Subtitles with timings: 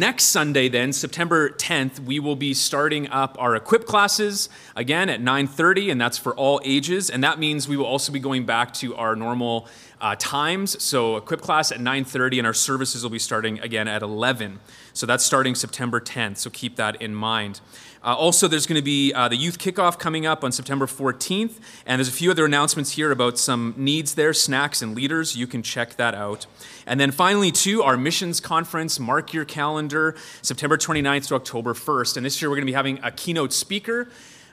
[0.00, 5.20] next Sunday, then, September 10th, we will be starting up our equip classes again at
[5.20, 7.10] 9:30, and that's for all ages.
[7.10, 9.68] And that means we will also be going back to our normal
[10.00, 10.82] uh, times.
[10.82, 14.60] So equip class at 9:30, and our services will be starting again at 11.
[14.92, 16.38] So that's starting September 10th.
[16.38, 17.60] So keep that in mind.
[18.02, 21.58] Uh, also, there's going to be uh, the youth kickoff coming up on September 14th,
[21.84, 25.36] and there's a few other announcements here about some needs there, snacks and leaders.
[25.36, 26.46] You can check that out.
[26.86, 28.98] And then finally, too, our missions conference.
[28.98, 32.16] Mark your calendar, September 29th to October 1st.
[32.16, 34.08] And this year, we're going to be having a keynote speaker.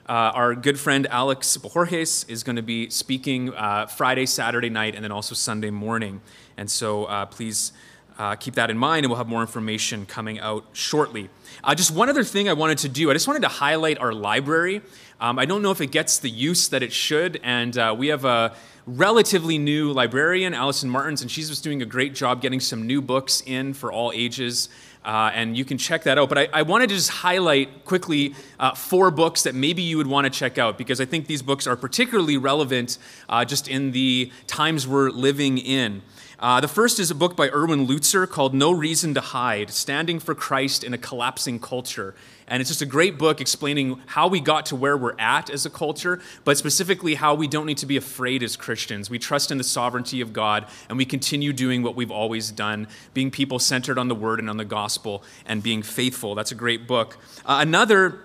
[0.08, 4.94] Uh, our good friend Alex Borges is going to be speaking uh, Friday, Saturday night,
[4.94, 6.22] and then also Sunday morning.
[6.56, 7.72] And so uh, please
[8.18, 11.28] uh, keep that in mind, and we'll have more information coming out shortly.
[11.62, 14.14] Uh, just one other thing I wanted to do I just wanted to highlight our
[14.14, 14.80] library.
[15.20, 18.08] Um, I don't know if it gets the use that it should, and uh, we
[18.08, 18.56] have a
[18.86, 23.02] relatively new librarian, Allison Martins, and she's just doing a great job getting some new
[23.02, 24.70] books in for all ages.
[25.08, 26.28] Uh, and you can check that out.
[26.28, 30.06] But I, I wanted to just highlight quickly uh, four books that maybe you would
[30.06, 33.92] want to check out because I think these books are particularly relevant uh, just in
[33.92, 36.02] the times we're living in.
[36.40, 40.20] Uh, the first is a book by Erwin Lutzer called No Reason to Hide Standing
[40.20, 42.14] for Christ in a Collapsing Culture.
[42.46, 45.66] And it's just a great book explaining how we got to where we're at as
[45.66, 49.10] a culture, but specifically how we don't need to be afraid as Christians.
[49.10, 52.86] We trust in the sovereignty of God, and we continue doing what we've always done,
[53.14, 56.36] being people centered on the word and on the gospel, and being faithful.
[56.36, 57.18] That's a great book.
[57.44, 58.20] Uh, another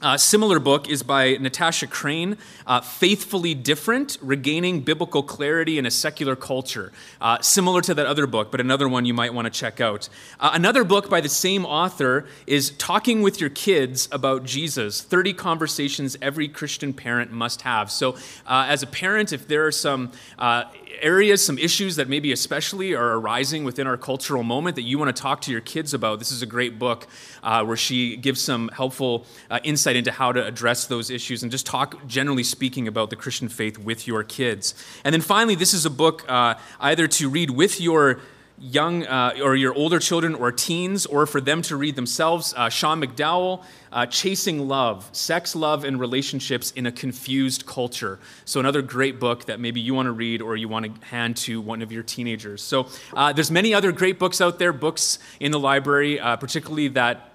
[0.00, 5.90] uh, similar book is by Natasha Crain, uh, Faithfully Different Regaining Biblical Clarity in a
[5.90, 6.92] Secular Culture.
[7.20, 10.08] Uh, similar to that other book, but another one you might want to check out.
[10.38, 15.32] Uh, another book by the same author is Talking with Your Kids About Jesus 30
[15.32, 17.90] Conversations Every Christian Parent Must Have.
[17.90, 18.14] So,
[18.46, 20.64] uh, as a parent, if there are some uh,
[21.00, 25.14] areas, some issues that maybe especially are arising within our cultural moment that you want
[25.14, 27.06] to talk to your kids about, this is a great book
[27.42, 31.64] where she gives some helpful uh, insight into how to address those issues and just
[31.64, 34.74] talk, generally speaking, about the Christian faith with your kids.
[35.04, 38.20] And then finally, this is a book uh, either to read with your
[38.60, 42.52] young uh, or your older children or teens, or for them to read themselves.
[42.54, 48.18] Uh, Sean McDowell, uh, Chasing Love Sex, Love, and Relationships in a Confused Culture.
[48.44, 51.36] So, another great book that maybe you want to read or you want to hand
[51.38, 52.60] to one of your teenagers.
[52.60, 56.88] So, uh, there's many other great books out there, books in the library, uh, particularly
[56.88, 57.27] that.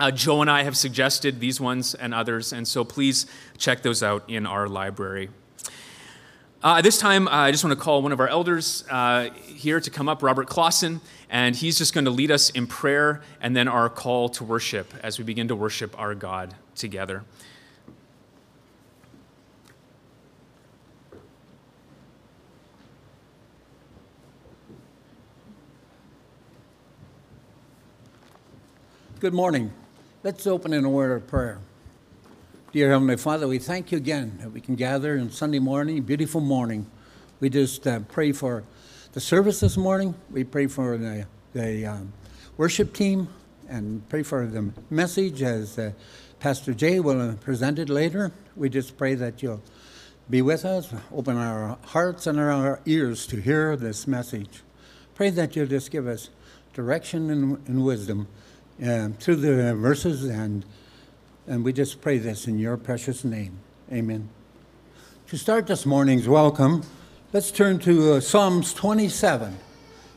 [0.00, 3.26] Uh, Joe and I have suggested these ones and others, and so please
[3.56, 5.28] check those out in our library.
[6.62, 9.80] Uh, this time, uh, I just want to call one of our elders uh, here
[9.80, 11.00] to come up, Robert Clausen,
[11.30, 14.92] and he's just going to lead us in prayer and then our call to worship
[15.02, 17.24] as we begin to worship our God together.
[29.20, 29.72] Good morning.
[30.28, 31.58] Let's open in a word of prayer.
[32.72, 36.42] Dear Heavenly Father, we thank you again that we can gather on Sunday morning, beautiful
[36.42, 36.86] morning.
[37.40, 38.62] We just uh, pray for
[39.14, 40.14] the service this morning.
[40.30, 42.12] We pray for the, the um,
[42.58, 43.28] worship team
[43.70, 45.92] and pray for the message as uh,
[46.40, 48.30] Pastor Jay will present it later.
[48.54, 49.62] We just pray that you'll
[50.28, 54.60] be with us, open our hearts and our ears to hear this message.
[55.14, 56.28] Pray that you'll just give us
[56.74, 58.28] direction and, and wisdom
[58.84, 60.64] uh, through the verses and
[61.48, 63.58] and we just pray this in your precious name.
[63.90, 64.28] Amen.
[65.28, 66.82] To start this morning's welcome,
[67.32, 69.58] let's turn to uh, Psalms 27,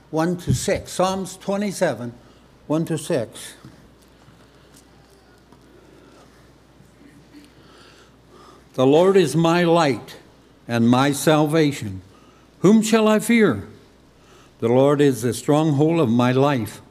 [0.09, 0.91] 1 to 6.
[0.91, 2.13] Psalms 27,
[2.67, 3.53] 1 to 6.
[8.73, 10.17] The Lord is my light
[10.67, 12.01] and my salvation.
[12.59, 13.69] Whom shall I fear?
[14.59, 16.81] The Lord is the stronghold of my life.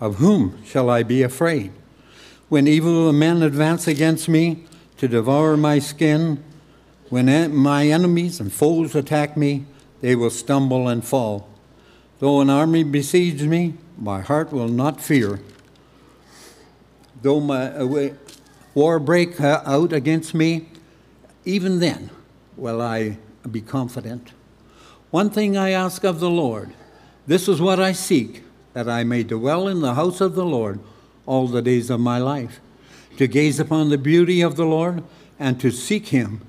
[0.00, 1.72] Of whom shall I be afraid?
[2.48, 4.64] When evil men advance against me
[4.96, 6.42] to devour my skin,
[7.10, 9.66] when my enemies and foes attack me,
[10.00, 11.48] they will stumble and fall.
[12.18, 15.40] Though an army besiege me, my heart will not fear.
[17.22, 18.14] Though my uh,
[18.74, 20.68] war break uh, out against me,
[21.44, 22.10] even then
[22.56, 23.18] will I
[23.50, 24.32] be confident.
[25.10, 26.72] One thing I ask of the Lord,
[27.26, 30.80] this is what I seek, that I may dwell in the house of the Lord
[31.26, 32.60] all the days of my life,
[33.16, 35.02] to gaze upon the beauty of the Lord
[35.38, 36.40] and to seek him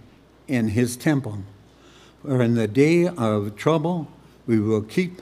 [0.47, 1.39] in his temple.
[2.21, 4.07] For in the day of trouble,
[4.45, 5.21] we will keep,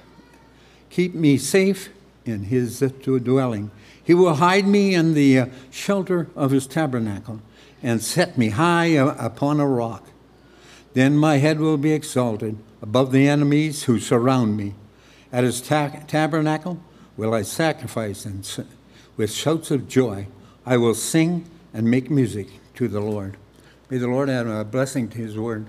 [0.90, 1.90] keep me safe
[2.26, 3.72] in his dwelling.
[4.04, 7.42] He will hide me in the shelter of his tabernacle
[7.82, 10.08] and set me high upon a rock.
[10.94, 14.74] Then my head will be exalted above the enemies who surround me.
[15.32, 16.82] At his ta- tabernacle
[17.20, 18.48] will I sacrifice and
[19.18, 20.28] with shouts of joy.
[20.66, 23.36] I will sing and make music to the Lord.
[23.90, 25.66] May the Lord add a blessing to his word.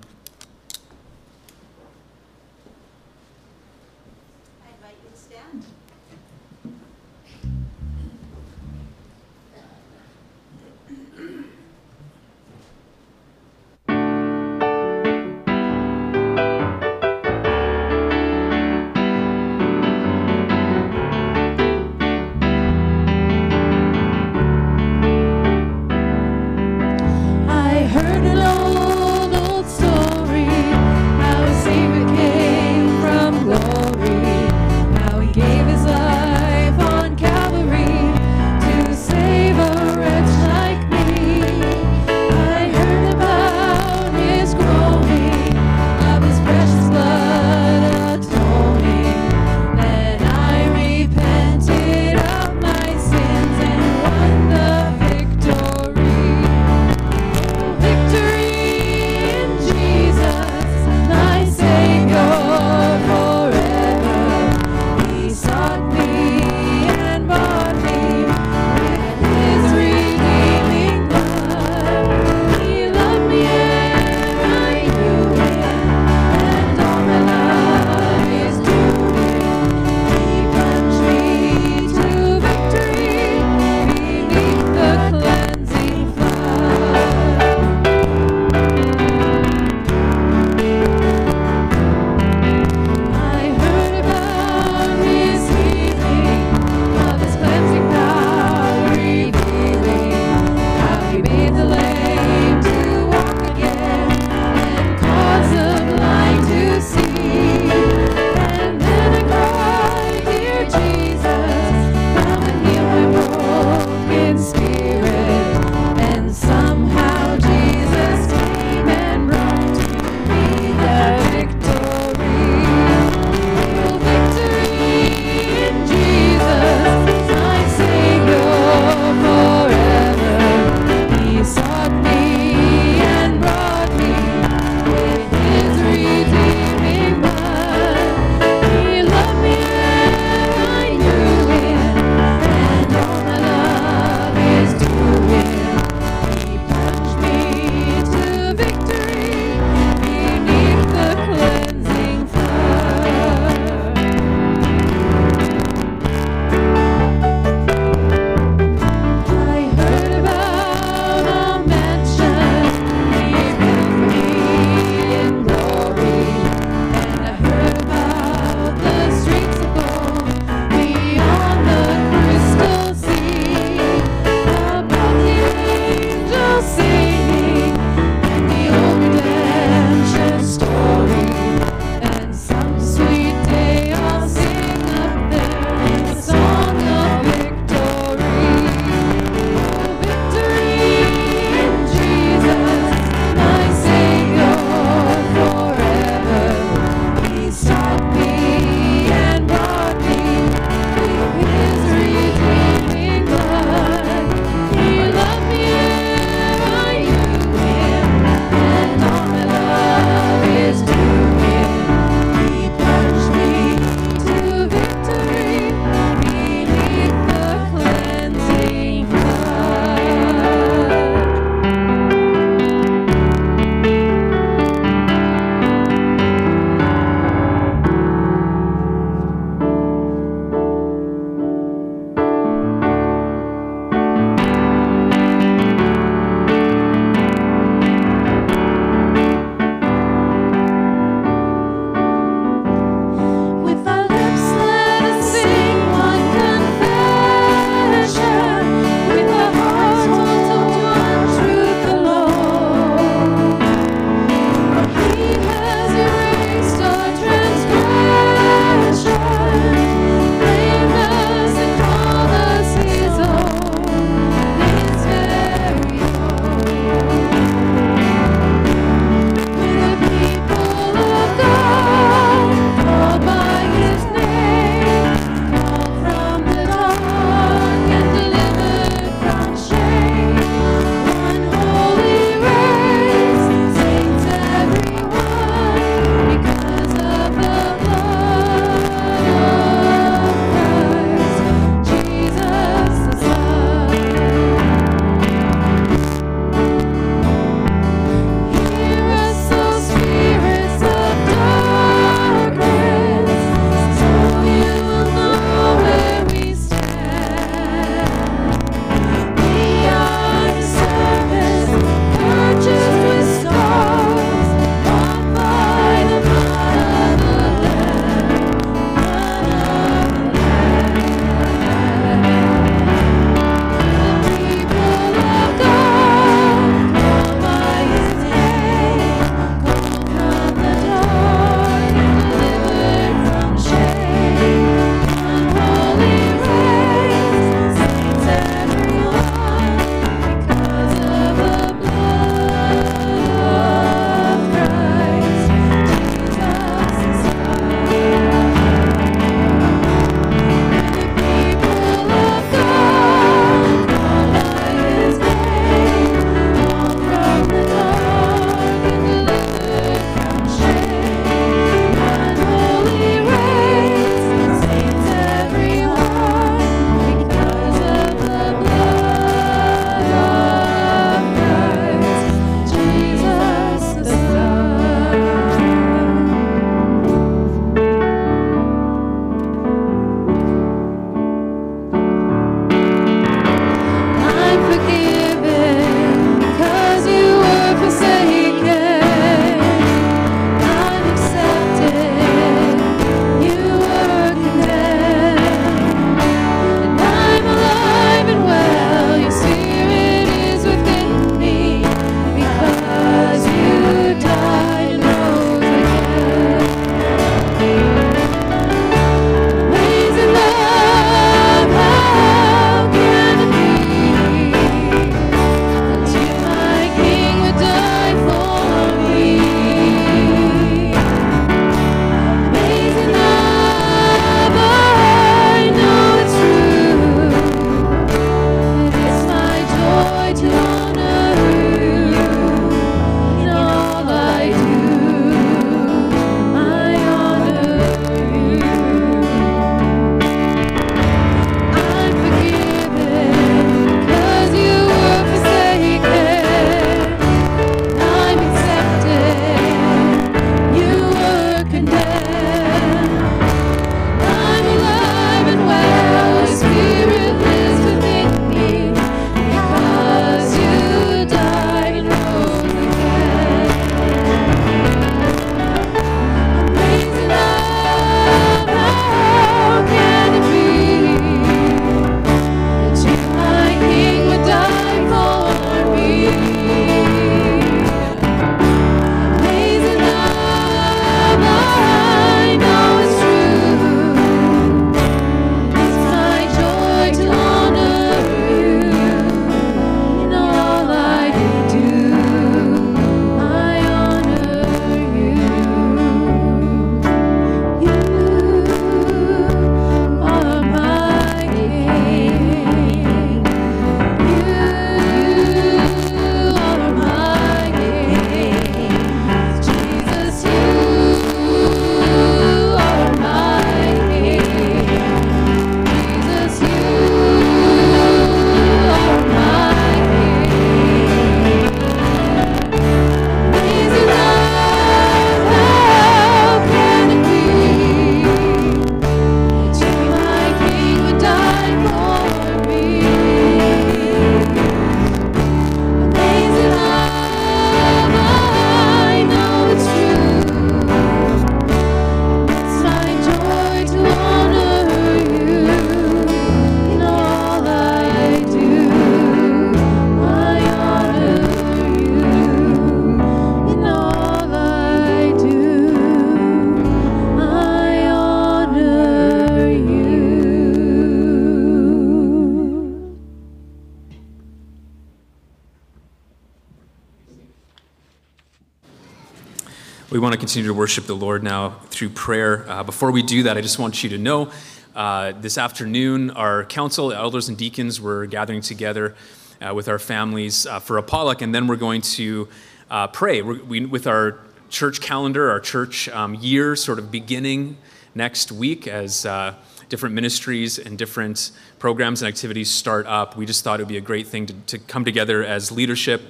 [570.51, 572.69] Want to worship the Lord now through prayer.
[572.69, 574.51] Uh, before we do that, I just want you to know
[574.93, 579.15] uh, this afternoon, our council, elders, and deacons were gathering together
[579.61, 582.49] uh, with our families uh, for a potluck, and then we're going to
[582.89, 583.41] uh, pray.
[583.41, 584.39] We, with our
[584.69, 587.77] church calendar, our church um, year sort of beginning
[588.13, 589.55] next week as uh,
[589.87, 593.95] different ministries and different programs and activities start up, we just thought it would be
[593.95, 596.21] a great thing to, to come together as leadership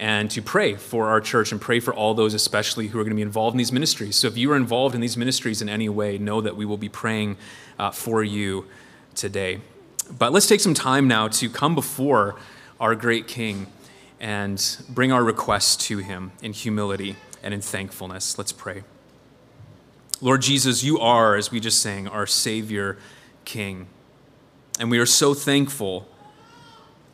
[0.00, 3.10] and to pray for our church and pray for all those, especially who are going
[3.10, 4.16] to be involved in these ministries.
[4.16, 6.78] So if you are involved in these ministries in any way, know that we will
[6.78, 7.36] be praying
[7.78, 8.64] uh, for you
[9.14, 9.60] today.
[10.18, 12.36] But let's take some time now to come before
[12.80, 13.66] our great King
[14.18, 18.38] and bring our requests to him in humility and in thankfulness.
[18.38, 18.84] Let's pray.
[20.22, 22.96] Lord Jesus, you are, as we just sang, our Savior
[23.44, 23.86] King.
[24.78, 26.08] And we are so thankful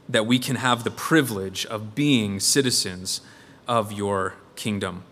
[0.08, 3.20] that we can have the privilege of being citizens
[3.66, 5.04] of your kingdom.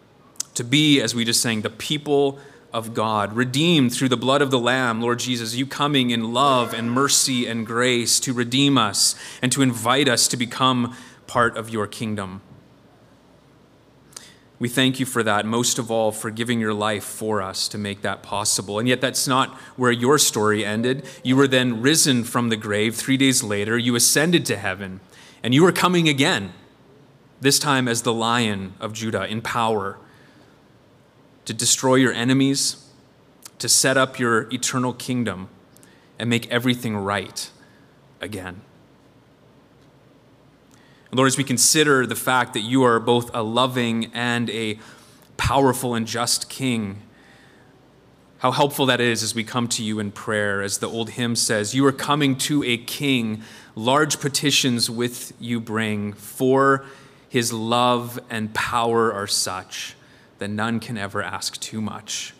[0.54, 2.38] To be, as we just sang, the people
[2.72, 6.74] of God, redeemed through the blood of the Lamb, Lord Jesus, you coming in love
[6.74, 10.96] and mercy and grace to redeem us and to invite us to become
[11.26, 12.40] part of your kingdom.
[14.60, 17.78] We thank you for that, most of all, for giving your life for us to
[17.78, 18.78] make that possible.
[18.78, 21.04] And yet, that's not where your story ended.
[21.24, 22.94] You were then risen from the grave.
[22.94, 25.00] Three days later, you ascended to heaven,
[25.42, 26.52] and you are coming again,
[27.40, 29.98] this time as the lion of Judah in power,
[31.46, 32.88] to destroy your enemies,
[33.58, 35.48] to set up your eternal kingdom,
[36.18, 37.50] and make everything right
[38.20, 38.60] again.
[41.14, 44.80] Lord, as we consider the fact that you are both a loving and a
[45.36, 47.02] powerful and just King,
[48.38, 50.60] how helpful that is as we come to you in prayer.
[50.60, 53.42] As the old hymn says, You are coming to a king,
[53.76, 56.84] large petitions with you bring, for
[57.28, 59.94] his love and power are such
[60.40, 62.34] that none can ever ask too much.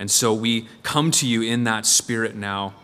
[0.00, 2.74] And so we come to you in that spirit now.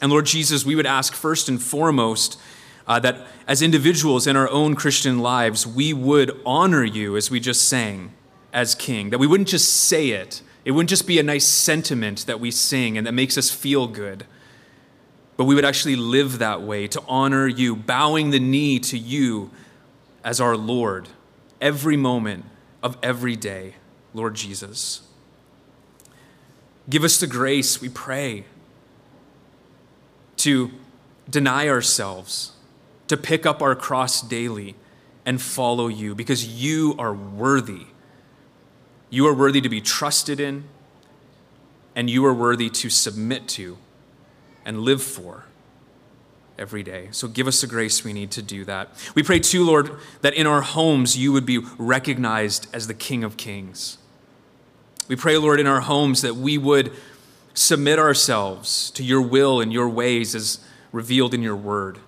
[0.00, 2.40] And Lord Jesus, we would ask first and foremost
[2.88, 7.38] uh, that as individuals in our own Christian lives, we would honor you, as we
[7.38, 8.12] just sang,
[8.52, 9.10] as King.
[9.10, 12.50] That we wouldn't just say it, it wouldn't just be a nice sentiment that we
[12.50, 14.24] sing and that makes us feel good,
[15.36, 19.50] but we would actually live that way to honor you, bowing the knee to you
[20.24, 21.08] as our Lord
[21.60, 22.44] every moment
[22.82, 23.74] of every day,
[24.14, 25.02] Lord Jesus.
[26.88, 28.44] Give us the grace, we pray,
[30.38, 30.70] to
[31.28, 32.52] deny ourselves
[33.08, 34.74] to pick up our cross daily
[35.26, 37.86] and follow you because you are worthy.
[39.10, 40.64] You are worthy to be trusted in,
[41.94, 43.78] and you are worthy to submit to
[44.64, 45.44] and live for
[46.58, 47.08] every day.
[47.12, 48.90] So give us the grace we need to do that.
[49.14, 53.24] We pray too, Lord, that in our homes you would be recognized as the King
[53.24, 53.98] of Kings.
[55.08, 56.92] We pray, Lord, in our homes that we would
[57.54, 60.60] submit ourselves to your will and your ways as
[60.92, 61.98] revealed in your word.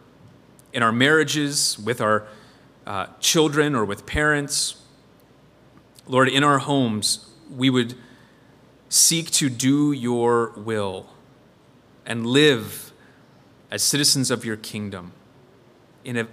[0.73, 2.27] In our marriages, with our
[2.87, 4.83] uh, children, or with parents,
[6.07, 7.95] Lord, in our homes, we would
[8.89, 11.07] seek to do your will
[12.07, 12.93] and live
[13.71, 15.13] as citizens of your kingdom
[16.05, 16.27] in a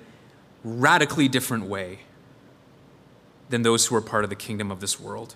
[0.64, 2.00] radically different way
[3.50, 5.36] than those who are part of the kingdom of this world.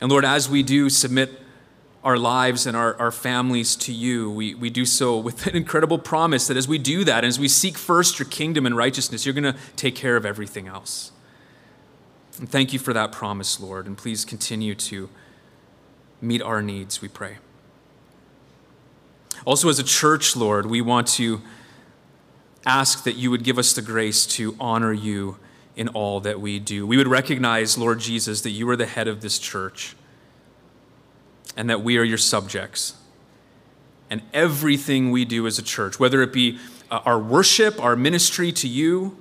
[0.00, 1.40] And Lord, as we do submit
[2.04, 5.98] our lives and our, our families to you, we, we do so with an incredible
[5.98, 9.24] promise that as we do that, and as we seek first your kingdom and righteousness,
[9.24, 11.12] you're going to take care of everything else.
[12.38, 13.86] And thank you for that promise, Lord.
[13.86, 15.08] And please continue to
[16.20, 17.38] meet our needs, we pray.
[19.46, 21.40] Also, as a church, Lord, we want to
[22.66, 25.38] ask that you would give us the grace to honor you
[25.74, 26.86] in all that we do.
[26.86, 29.96] We would recognize, Lord Jesus, that you are the head of this church
[31.56, 32.94] and that we are your subjects.
[34.10, 36.58] And everything we do as a church, whether it be
[36.90, 39.16] uh, our worship, our ministry to you,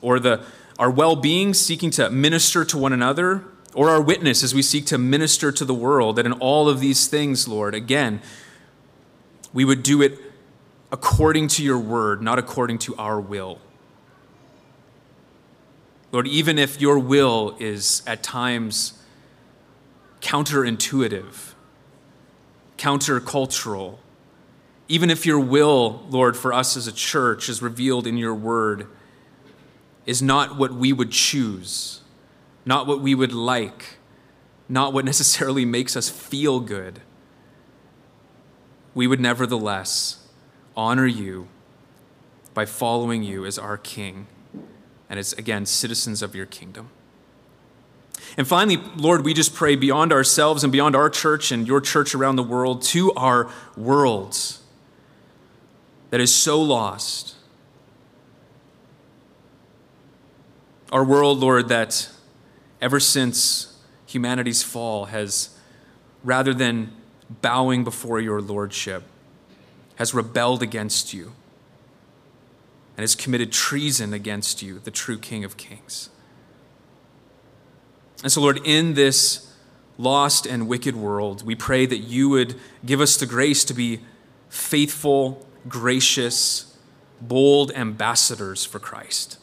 [0.00, 0.44] or the,
[0.78, 4.86] our well being, seeking to minister to one another, or our witness as we seek
[4.86, 8.20] to minister to the world, that in all of these things, Lord, again,
[9.52, 10.18] we would do it
[10.92, 13.58] according to your word, not according to our will.
[16.12, 19.02] Lord, even if your will is at times
[20.26, 21.54] counterintuitive,
[22.76, 23.98] countercultural,
[24.88, 28.88] even if your will, Lord, for us as a church, is revealed in your word,
[30.04, 32.00] is not what we would choose,
[32.64, 33.98] not what we would like,
[34.68, 37.00] not what necessarily makes us feel good
[38.96, 40.26] we would nevertheless
[40.74, 41.46] honor you
[42.54, 44.26] by following you as our King
[45.08, 46.88] and as, again, citizens of your kingdom.
[48.36, 52.14] And finally, Lord, we just pray beyond ourselves and beyond our church and your church
[52.14, 54.36] around the world to our world
[56.10, 57.34] that is so lost.
[60.92, 62.10] Our world, Lord, that
[62.80, 65.58] ever since humanity's fall has,
[66.22, 66.92] rather than
[67.42, 69.02] bowing before your lordship,
[69.96, 71.32] has rebelled against you,
[72.96, 76.10] and has committed treason against you, the true King of Kings.
[78.22, 79.52] And so, Lord, in this
[79.98, 84.00] lost and wicked world, we pray that you would give us the grace to be
[84.48, 86.76] faithful, gracious,
[87.20, 89.38] bold ambassadors for Christ.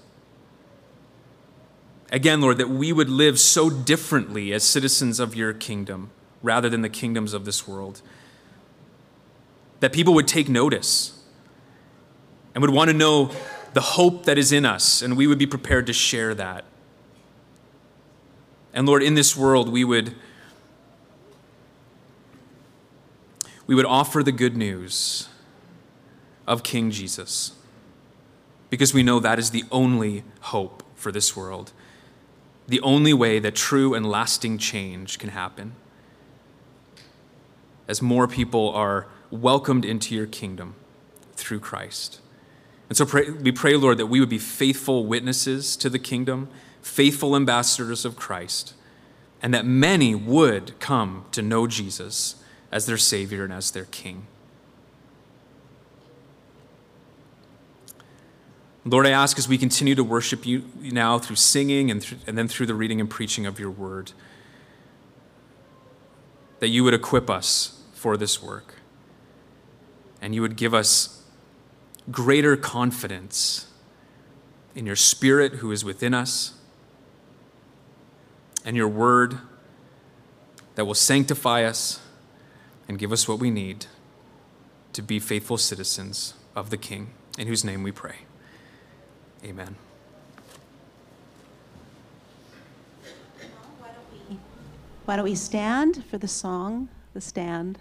[2.12, 6.12] Again, Lord, that we would live so differently as citizens of your kingdom
[6.44, 8.02] rather than the kingdoms of this world.
[9.80, 11.24] That people would take notice
[12.54, 13.32] and would want to know
[13.74, 16.66] the hope that is in us, and we would be prepared to share that.
[18.74, 20.16] And Lord, in this world, we would,
[23.68, 25.30] we would offer the good news
[26.48, 27.54] of King Jesus
[28.70, 31.72] because we know that is the only hope for this world,
[32.68, 35.76] the only way that true and lasting change can happen
[37.88, 40.76] as more people are welcomed into your kingdom
[41.36, 42.20] through Christ.
[42.90, 46.48] And so pray, we pray, Lord, that we would be faithful witnesses to the kingdom,
[46.84, 48.76] faithful ambassadors of Christ,
[49.42, 52.36] and that many would come to know Jesus
[52.72, 54.28] as their Savior and as their King.
[58.86, 62.38] Lord, I ask as we continue to worship you now through singing and, through, and
[62.38, 64.12] then through the reading and preaching of your word
[66.60, 68.76] that you would equip us for this work.
[70.22, 71.24] And you would give us
[72.12, 73.68] greater confidence
[74.76, 76.54] in your Spirit who is within us
[78.66, 79.40] and your word
[80.76, 82.00] that will sanctify us
[82.88, 83.86] and give us what we need
[84.94, 88.18] to be faithful citizens of the King, in whose name we pray.
[89.44, 89.76] Amen.
[95.06, 97.78] Why don't we stand for the song, The Stand?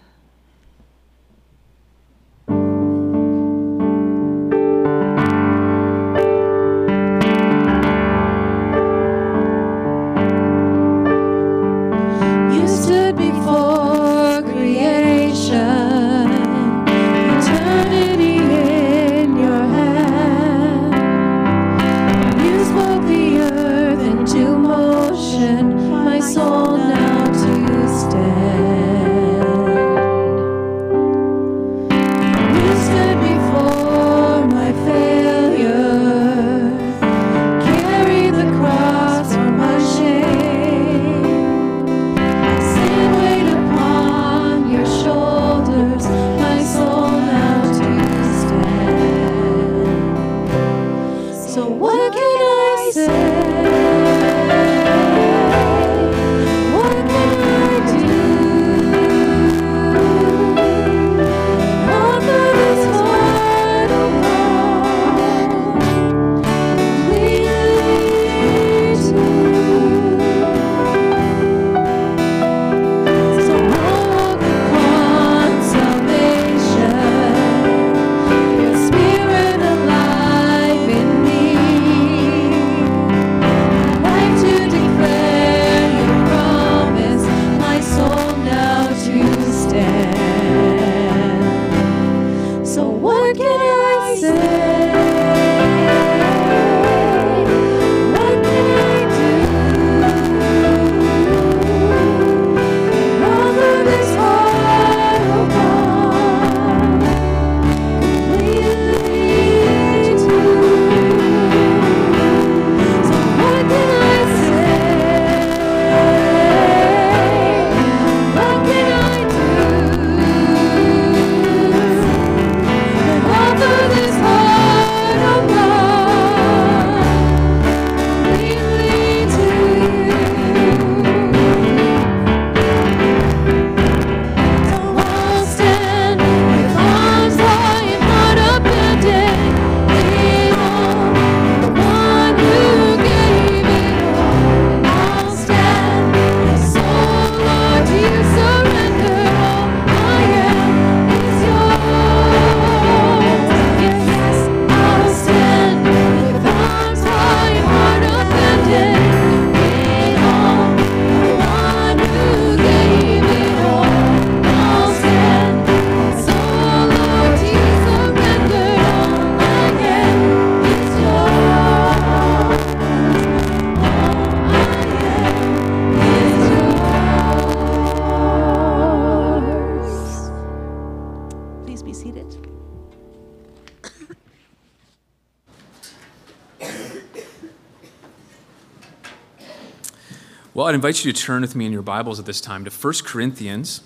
[190.55, 192.69] Well, I'd invite you to turn with me in your Bibles at this time to
[192.69, 193.81] 1 Corinthians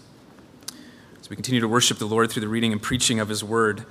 [1.17, 3.86] as we continue to worship the Lord through the reading and preaching of His Word.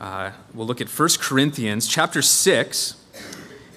[0.00, 2.96] Uh, we'll look at 1 Corinthians chapter 6,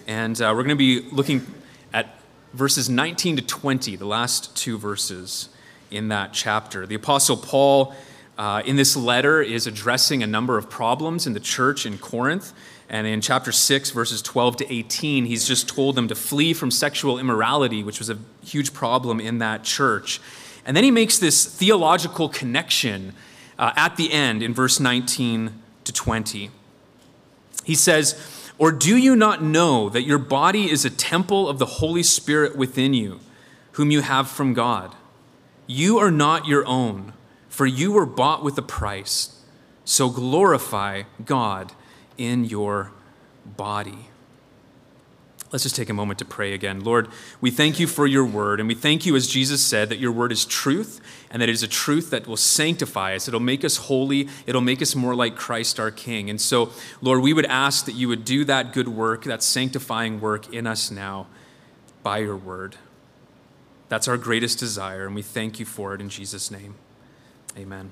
[0.08, 1.46] and uh, we're going to be looking
[1.92, 2.22] at
[2.54, 5.50] verses 19 to 20, the last two verses
[5.92, 6.88] in that chapter.
[6.88, 7.94] The Apostle Paul,
[8.38, 12.54] uh, in this letter, is addressing a number of problems in the church in Corinth.
[12.89, 16.71] And in chapter 6, verses 12 to 18, he's just told them to flee from
[16.71, 20.21] sexual immorality, which was a huge problem in that church.
[20.65, 23.13] And then he makes this theological connection
[23.60, 25.52] uh, at the end in verse 19
[25.84, 26.50] to 20.
[27.65, 31.65] He says, Or do you not know that your body is a temple of the
[31.65, 33.19] Holy Spirit within you,
[33.73, 34.95] whom you have from God?
[35.65, 37.12] You are not your own,
[37.50, 39.43] for you were bought with a price.
[39.84, 41.73] So glorify God
[42.18, 42.92] in your
[43.46, 44.10] body.
[45.52, 46.84] Let's just take a moment to pray again.
[46.84, 47.08] Lord,
[47.40, 50.12] we thank you for your word, and we thank you, as Jesus said, that your
[50.12, 51.00] word is truth,
[51.32, 53.30] and that it is a truth that will sanctify us.
[53.30, 56.30] It'll make us holy, it'll make us more like Christ our King.
[56.30, 60.20] And so, Lord, we would ask that you would do that good work, that sanctifying
[60.20, 61.28] work in us now
[62.04, 62.76] by your word.
[63.88, 66.76] That's our greatest desire, and we thank you for it in Jesus' name.
[67.58, 67.92] Amen.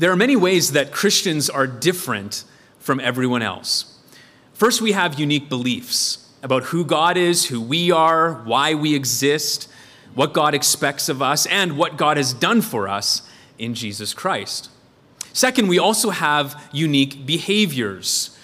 [0.00, 2.44] There are many ways that Christians are different
[2.78, 3.98] from everyone else.
[4.54, 9.70] First, we have unique beliefs about who God is, who we are, why we exist,
[10.14, 14.70] what God expects of us, and what God has done for us in Jesus Christ.
[15.34, 18.34] Second, we also have unique behaviors.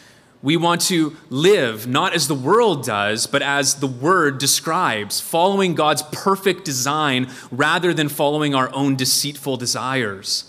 [0.43, 5.75] We want to live not as the world does, but as the Word describes, following
[5.75, 10.46] God's perfect design rather than following our own deceitful desires.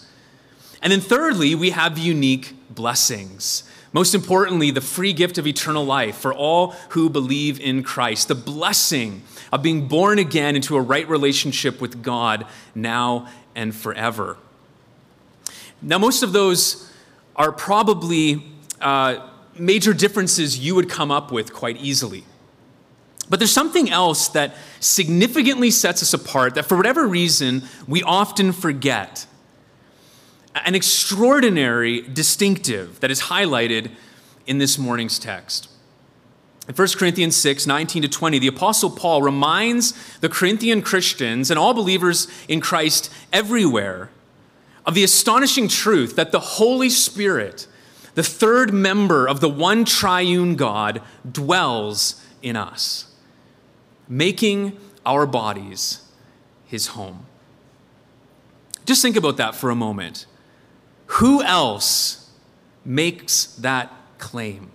[0.88, 3.64] And then, thirdly, we have unique blessings.
[3.92, 8.36] Most importantly, the free gift of eternal life for all who believe in Christ, the
[8.36, 14.38] blessing of being born again into a right relationship with God now and forever.
[15.82, 16.90] Now, most of those
[17.36, 18.46] are probably
[18.80, 19.28] uh,
[19.60, 22.24] major differences you would come up with quite easily.
[23.30, 28.54] But there's something else that significantly sets us apart that, for whatever reason, we often
[28.54, 29.28] forget
[30.66, 33.92] an extraordinary distinctive that is highlighted
[34.46, 35.70] in this morning's text.
[36.68, 41.58] In 1 Corinthians 6, 19 to 20, the Apostle Paul reminds the Corinthian Christians and
[41.58, 44.10] all believers in Christ everywhere
[44.86, 47.68] of the astonishing truth that the Holy Spirit,
[48.16, 53.14] the third member of the one triune God, dwells in us,
[54.10, 56.02] making our bodies
[56.66, 57.26] his home.
[58.86, 60.26] Just think about that for a moment.
[61.08, 62.30] Who else
[62.86, 64.72] makes that claim?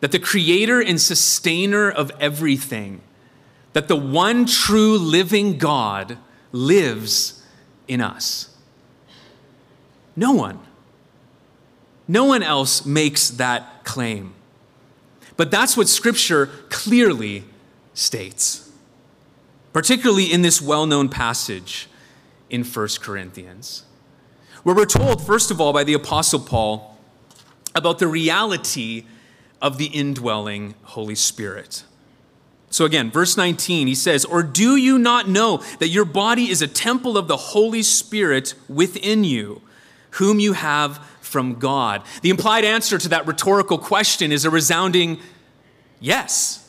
[0.00, 3.00] That the creator and sustainer of everything,
[3.72, 6.18] that the one true living God
[6.52, 7.42] lives
[7.88, 8.54] in us.
[10.14, 10.60] No one.
[12.08, 14.34] No one else makes that claim.
[15.36, 17.44] But that's what Scripture clearly
[17.94, 18.70] states,
[19.72, 21.88] particularly in this well known passage
[22.48, 23.84] in 1 Corinthians,
[24.66, 26.98] where we're told, first of all, by the Apostle Paul
[27.72, 29.04] about the reality
[29.62, 31.84] of the indwelling Holy Spirit.
[32.68, 36.62] So again, verse 19, he says, Or do you not know that your body is
[36.62, 39.62] a temple of the Holy Spirit within you,
[40.10, 42.02] whom you have from God?
[42.22, 45.20] The implied answer to that rhetorical question is a resounding
[46.00, 46.68] yes.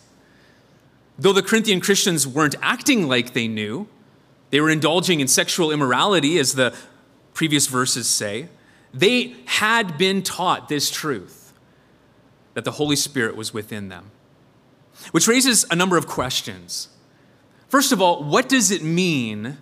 [1.17, 3.87] Though the Corinthian Christians weren't acting like they knew,
[4.51, 6.75] they were indulging in sexual immorality, as the
[7.37, 8.49] previous verses say,
[8.91, 11.53] they had been taught this truth
[12.55, 14.09] that the Holy Spirit was within them.
[15.11, 16.89] Which raises a number of questions.
[17.69, 19.59] First of all, what does it mean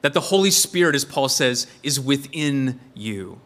[0.00, 3.38] that the Holy Spirit, as Paul says, is within you?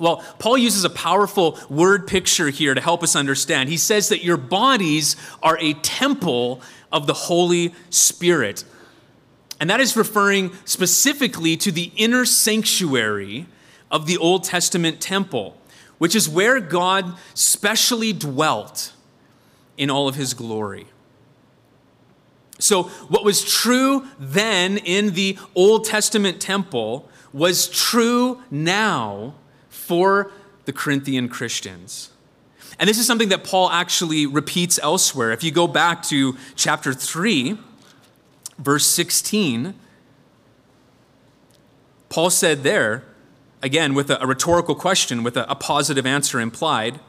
[0.00, 3.68] Well, Paul uses a powerful word picture here to help us understand.
[3.68, 6.60] He says that your bodies are a temple
[6.90, 8.64] of the Holy Spirit.
[9.60, 13.46] And that is referring specifically to the inner sanctuary
[13.90, 15.56] of the Old Testament temple,
[15.98, 18.92] which is where God specially dwelt
[19.76, 20.86] in all of his glory.
[22.58, 29.34] So, what was true then in the Old Testament temple was true now
[29.68, 30.30] for
[30.64, 32.10] the Corinthian Christians.
[32.78, 35.32] And this is something that Paul actually repeats elsewhere.
[35.32, 37.58] If you go back to chapter 3,
[38.58, 39.74] verse 16,
[42.08, 43.04] Paul said there,
[43.62, 47.00] again with a, rhetorical question, with a, a positive answer implied,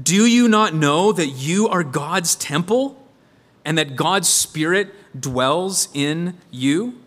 [0.00, 3.06] Do you not know that you are God's temple
[3.64, 6.98] and that God's Spirit dwells in you?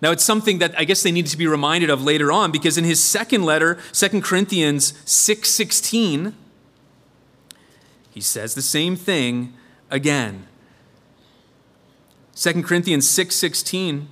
[0.00, 2.76] Now, it's something that I guess they need to be reminded of later on because
[2.76, 6.34] in his second letter, 2 Corinthians 6:16,
[8.10, 9.54] he says the same thing
[9.90, 10.48] again.
[12.34, 14.08] 2 Corinthians 6:16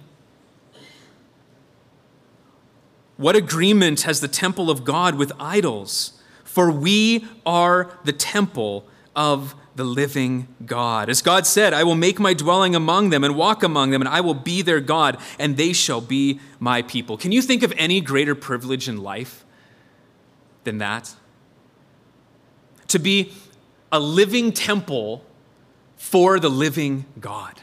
[3.16, 6.14] What agreement has the temple of God with idols?
[6.44, 11.09] For we are the temple of the living God.
[11.09, 14.09] As God said, I will make my dwelling among them and walk among them, and
[14.09, 17.16] I will be their God, and they shall be my people.
[17.16, 19.44] Can you think of any greater privilege in life
[20.64, 21.14] than that?
[22.88, 23.33] To be
[23.92, 25.24] a living temple
[25.96, 27.61] for the living God.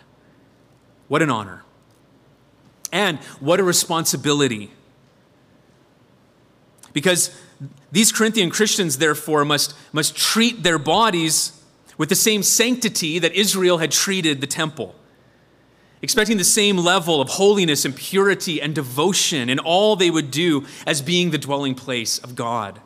[1.07, 1.63] What an honor.
[2.91, 4.71] And what a responsibility.
[6.93, 7.35] Because
[7.91, 11.53] these Corinthian Christians, therefore, must, must treat their bodies
[11.97, 14.95] with the same sanctity that Israel had treated the temple,
[16.01, 20.65] expecting the same level of holiness and purity and devotion in all they would do
[20.85, 22.79] as being the dwelling place of God.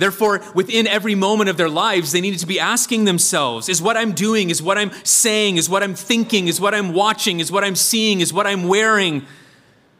[0.00, 3.98] Therefore, within every moment of their lives, they needed to be asking themselves Is what
[3.98, 7.52] I'm doing, is what I'm saying, is what I'm thinking, is what I'm watching, is
[7.52, 9.26] what I'm seeing, is what I'm wearing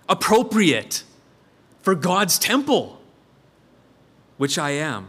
[0.09, 1.05] appropriate
[1.83, 2.99] for God's temple,
[4.39, 5.09] which I am?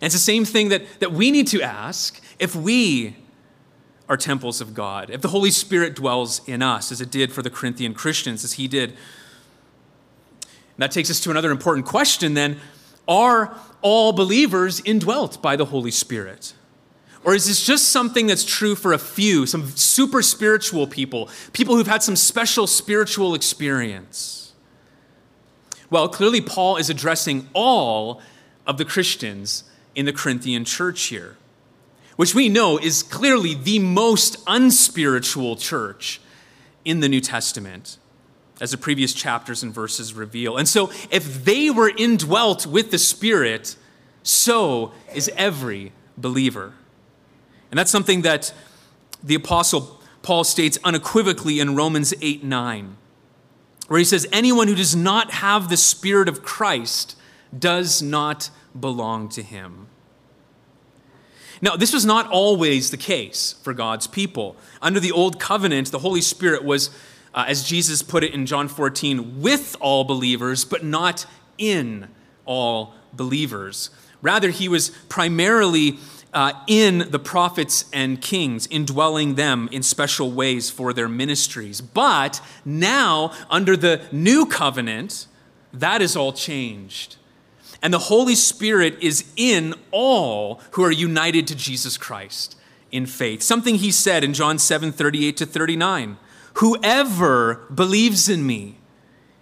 [0.00, 3.16] And it's the same thing that, that we need to ask if we
[4.08, 7.42] are temples of God, if the Holy Spirit dwells in us, as it did for
[7.42, 8.96] the Corinthian Christians, as he did
[10.76, 12.60] and that takes us to another important question then.
[13.08, 16.52] Are all believers indwelt by the Holy Spirit?
[17.24, 21.74] Or is this just something that's true for a few, some super spiritual people, people
[21.74, 24.52] who've had some special spiritual experience?
[25.88, 28.20] Well, clearly, Paul is addressing all
[28.66, 31.36] of the Christians in the Corinthian church here,
[32.16, 36.20] which we know is clearly the most unspiritual church
[36.84, 37.98] in the New Testament
[38.60, 40.56] as the previous chapters and verses reveal.
[40.56, 43.76] And so, if they were indwelt with the Spirit,
[44.22, 46.74] so is every believer.
[47.70, 48.54] And that's something that
[49.22, 52.96] the Apostle Paul states unequivocally in Romans 8 9,
[53.88, 57.16] where he says, Anyone who does not have the Spirit of Christ
[57.56, 59.86] does not belong to him.
[61.62, 64.56] Now, this was not always the case for God's people.
[64.82, 66.90] Under the Old Covenant, the Holy Spirit was
[67.36, 71.26] uh, as Jesus put it in John 14, with all believers, but not
[71.58, 72.08] in
[72.46, 73.90] all believers.
[74.22, 75.98] Rather, he was primarily
[76.32, 81.82] uh, in the prophets and kings, indwelling them in special ways for their ministries.
[81.82, 85.26] But now, under the new covenant,
[85.72, 87.16] that is all changed.
[87.82, 92.56] And the Holy Spirit is in all who are united to Jesus Christ
[92.90, 93.42] in faith.
[93.42, 96.16] Something he said in John 7 38 to 39.
[96.56, 98.78] Whoever believes in me,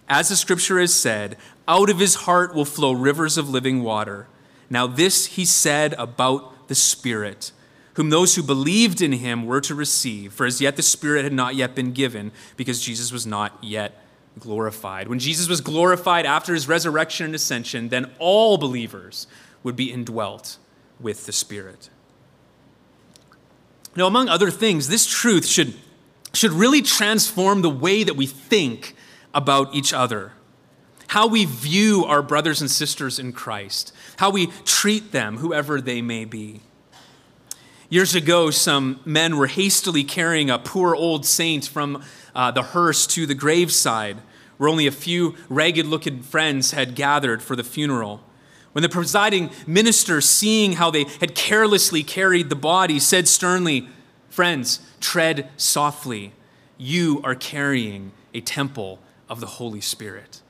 [0.09, 4.27] as the scripture has said, out of his heart will flow rivers of living water.
[4.69, 7.53] Now, this he said about the Spirit,
[7.93, 11.31] whom those who believed in him were to receive, for as yet the Spirit had
[11.31, 14.03] not yet been given, because Jesus was not yet
[14.37, 15.07] glorified.
[15.07, 19.25] When Jesus was glorified after his resurrection and ascension, then all believers
[19.63, 20.57] would be indwelt
[20.99, 21.89] with the Spirit.
[23.95, 25.75] Now, among other things, this truth should,
[26.35, 28.95] should really transform the way that we think
[29.33, 30.33] about each other,
[31.07, 36.01] how we view our brothers and sisters in Christ, how we treat them, whoever they
[36.01, 36.61] may be.
[37.89, 43.05] Years ago, some men were hastily carrying a poor old saint from uh, the hearse
[43.07, 44.17] to the graveside,
[44.57, 48.23] where only a few ragged looking friends had gathered for the funeral.
[48.71, 53.87] When the presiding minister, seeing how they had carelessly carried the body, said sternly,
[54.29, 56.33] Friends, tread softly.
[56.77, 58.99] You are carrying a temple
[59.29, 60.41] of the Holy Spirit.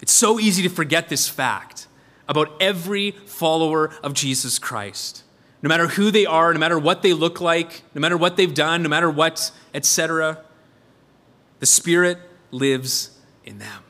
[0.00, 1.88] It's so easy to forget this fact
[2.28, 5.24] about every follower of Jesus Christ.
[5.62, 8.54] No matter who they are, no matter what they look like, no matter what they've
[8.54, 10.44] done, no matter what, etc.,
[11.58, 12.18] the Spirit
[12.52, 13.82] lives in them,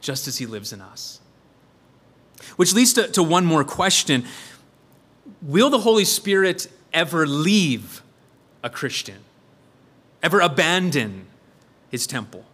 [0.00, 1.20] just as He lives in us.
[2.56, 4.24] Which leads to, to one more question
[5.42, 8.02] Will the Holy Spirit ever leave
[8.62, 9.18] a Christian,
[10.22, 11.26] ever abandon
[11.90, 12.44] his temple?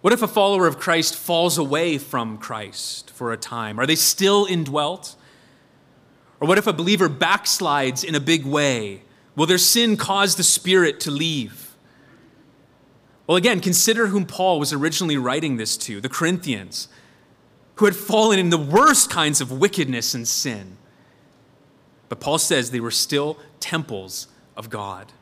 [0.00, 3.80] What if a follower of Christ falls away from Christ for a time?
[3.80, 5.16] Are they still indwelt?
[6.38, 9.02] Or what if a believer backslides in a big way?
[9.34, 11.74] Will their sin cause the Spirit to leave?
[13.26, 16.88] Well, again, consider whom Paul was originally writing this to the Corinthians,
[17.76, 20.76] who had fallen in the worst kinds of wickedness and sin.
[22.08, 25.12] But Paul says they were still temples of God,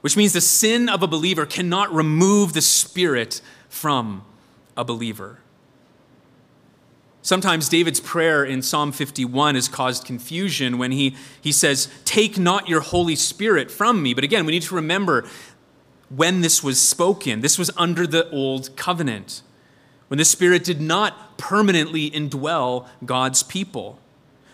[0.00, 4.24] which means the sin of a believer cannot remove the Spirit from
[4.76, 5.38] a believer.
[7.28, 12.68] Sometimes David's prayer in Psalm 51 has caused confusion when he, he says, Take not
[12.68, 14.14] your Holy Spirit from me.
[14.14, 15.28] But again, we need to remember
[16.08, 17.40] when this was spoken.
[17.40, 19.42] This was under the old covenant,
[20.06, 23.98] when the Spirit did not permanently indwell God's people.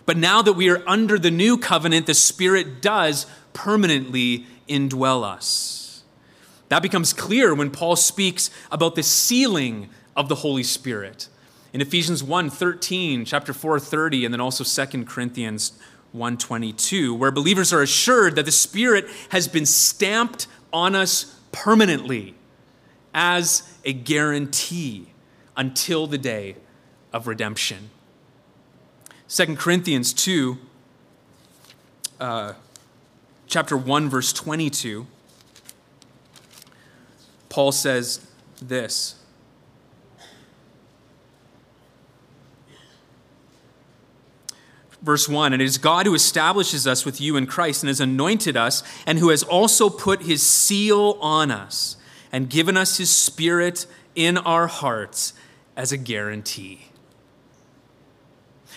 [0.06, 6.02] But now that we are under the new covenant, the Spirit does permanently indwell us.
[6.68, 11.28] That becomes clear when Paul speaks about the sealing of the Holy Spirit
[11.72, 15.72] in Ephesians 1:13, chapter 4:30, and then also 2 Corinthians
[16.12, 22.34] 1:22, where believers are assured that the Spirit has been stamped on us permanently
[23.12, 25.08] as a guarantee
[25.56, 26.56] until the day
[27.12, 27.90] of redemption.
[29.34, 30.56] 2 Corinthians 2,
[32.20, 32.52] uh,
[33.48, 35.08] chapter 1, verse 22,
[37.48, 38.24] Paul says
[38.62, 39.16] this.
[45.02, 47.98] Verse 1 And it is God who establishes us with you in Christ and has
[47.98, 51.96] anointed us, and who has also put his seal on us
[52.30, 55.32] and given us his spirit in our hearts
[55.76, 56.92] as a guarantee.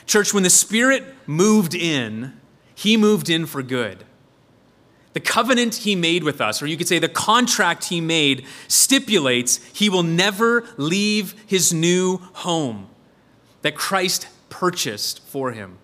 [0.07, 2.33] Church, when the Spirit moved in,
[2.73, 4.05] he moved in for good.
[5.13, 9.57] The covenant he made with us, or you could say the contract he made, stipulates
[9.73, 12.87] he will never leave his new home
[13.63, 15.79] that Christ purchased for him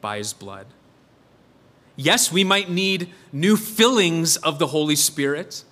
[0.00, 0.66] by his blood.
[1.96, 5.64] Yes, we might need new fillings of the Holy Spirit,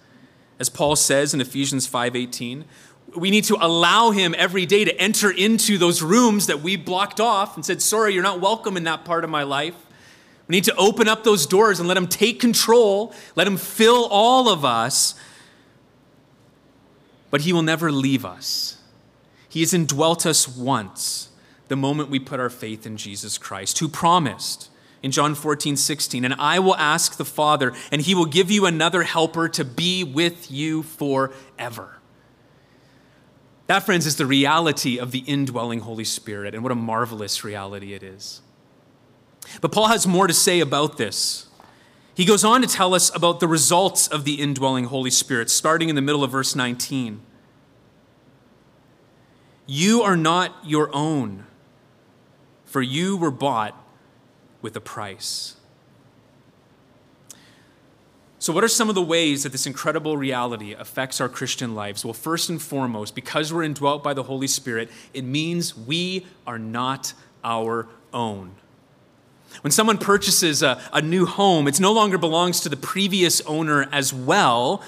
[0.59, 2.65] as Paul says in Ephesians 5:18.
[3.15, 7.21] We need to allow him every day to enter into those rooms that we blocked
[7.21, 9.75] off and said, "Sorry, you're not welcome in that part of my life."
[10.49, 14.07] We need to open up those doors and let him take control, let him fill
[14.07, 15.15] all of us.
[17.31, 18.77] But he will never leave us.
[19.49, 21.29] He has indwelt us once
[21.69, 24.69] the moment we put our faith in Jesus Christ, who promised
[25.03, 28.67] in John 14, 16, and I will ask the Father, and he will give you
[28.67, 31.99] another helper to be with you forever.
[33.73, 37.95] That, friends, is the reality of the indwelling Holy Spirit, and what a marvelous reality
[37.95, 38.43] it is.
[39.63, 41.47] But Paul has more to say about this.
[42.15, 45.89] He goes on to tell us about the results of the indwelling Holy Spirit, starting
[45.89, 47.23] in the middle of verse 19.
[49.65, 51.47] You are not your own,
[52.67, 53.75] for you were bought
[54.61, 55.57] with a price.
[58.43, 62.05] So, what are some of the ways that this incredible reality affects our Christian lives?
[62.05, 66.59] Well, first and foremost, because we're indwelt by the Holy Spirit, it means we are
[66.59, 67.13] not
[67.45, 68.57] our own.
[69.61, 73.89] When someone purchases a, a new home, it no longer belongs to the previous owner
[73.93, 74.83] as well.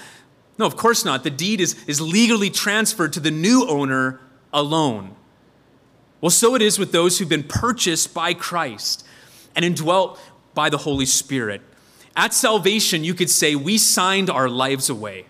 [0.57, 1.23] No, of course not.
[1.23, 4.19] The deed is, is legally transferred to the new owner
[4.51, 5.15] alone.
[6.19, 9.07] Well, so it is with those who've been purchased by Christ
[9.55, 10.19] and indwelt
[10.53, 11.61] by the Holy Spirit.
[12.15, 15.25] At salvation, you could say we signed our lives away.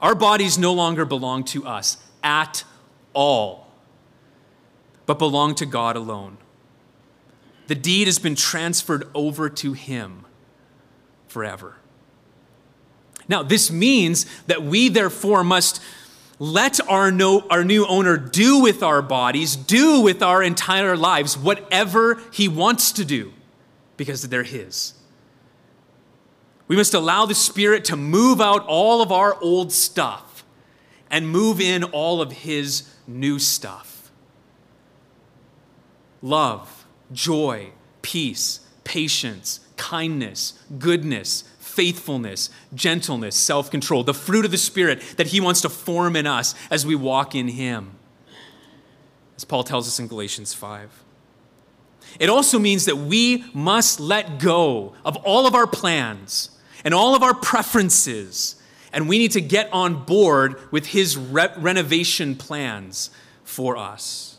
[0.00, 2.64] Our bodies no longer belong to us at
[3.14, 3.68] all,
[5.06, 6.36] but belong to God alone.
[7.68, 10.24] The deed has been transferred over to Him
[11.26, 11.76] forever.
[13.28, 15.82] Now, this means that we therefore must
[16.38, 21.36] let our, no, our new owner do with our bodies, do with our entire lives,
[21.36, 23.32] whatever he wants to do,
[23.96, 24.94] because they're his.
[26.68, 30.44] We must allow the Spirit to move out all of our old stuff
[31.10, 34.10] and move in all of his new stuff
[36.20, 37.70] love, joy,
[38.02, 45.40] peace, patience, kindness, goodness, faithfulness, gentleness, self control, the fruit of the Spirit that He
[45.40, 47.92] wants to form in us as we walk in Him,
[49.36, 51.04] as Paul tells us in Galatians 5.
[52.18, 56.50] It also means that we must let go of all of our plans
[56.88, 58.56] and all of our preferences,
[58.94, 63.10] and we need to get on board with His re- renovation plans
[63.44, 64.38] for us.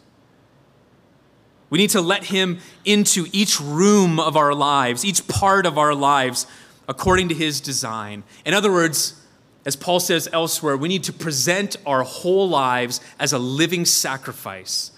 [1.70, 5.94] We need to let Him into each room of our lives, each part of our
[5.94, 6.48] lives,
[6.88, 8.24] according to His design.
[8.44, 9.24] In other words,
[9.64, 14.90] as Paul says elsewhere, we need to present our whole lives as a living sacrifice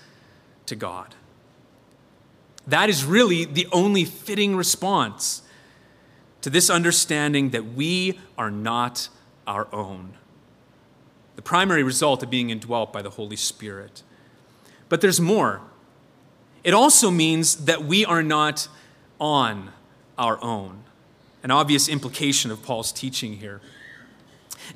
[0.68, 1.16] to God.
[2.66, 5.42] That is really the only fitting response
[6.42, 9.10] to this understanding that we are not
[9.48, 10.14] our own.
[11.36, 14.04] The primary result of being indwelt by the Holy Spirit.
[14.90, 15.62] But there's more.
[16.64, 18.68] It also means that we are not
[19.20, 19.72] on
[20.18, 20.84] our own.
[21.44, 23.62] An obvious implication of Paul's teaching here.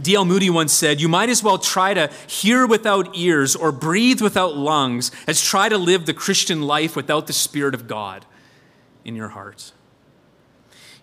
[0.01, 0.25] D.L.
[0.25, 4.55] Moody once said, You might as well try to hear without ears or breathe without
[4.55, 8.25] lungs as try to live the Christian life without the Spirit of God
[9.03, 9.71] in your heart.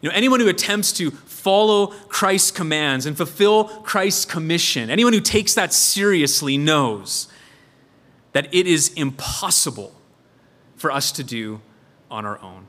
[0.02, 5.20] You know, anyone who attempts to follow Christ's commands and fulfill Christ's commission, anyone who
[5.20, 7.28] takes that seriously knows
[8.32, 9.94] that it is impossible
[10.76, 11.60] for us to do
[12.10, 12.66] on our own.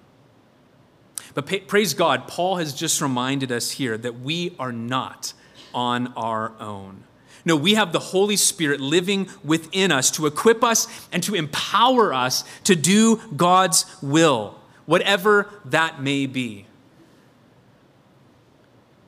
[1.34, 5.34] But pa- praise God, Paul has just reminded us here that we are not
[5.74, 7.04] on our own.
[7.46, 12.14] No, we have the Holy Spirit living within us to equip us and to empower
[12.14, 16.68] us to do God's will, whatever that may be.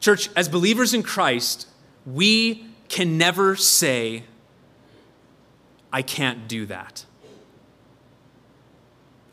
[0.05, 1.67] Church, as believers in Christ,
[2.05, 4.23] we can never say,
[5.91, 7.05] I can't do that.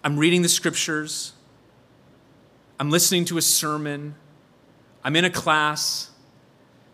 [0.02, 1.34] I'm reading the scriptures.
[2.80, 4.14] I'm listening to a sermon.
[5.04, 6.10] I'm in a class.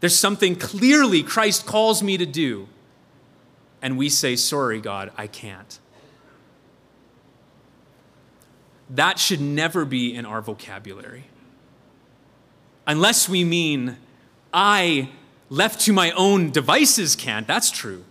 [0.00, 2.66] There's something clearly Christ calls me to do.
[3.80, 5.78] And we say, Sorry, God, I can't.
[8.90, 11.26] That should never be in our vocabulary.
[12.88, 13.98] Unless we mean,
[14.52, 15.10] I,
[15.50, 17.46] left to my own devices, can't.
[17.46, 18.04] That's true.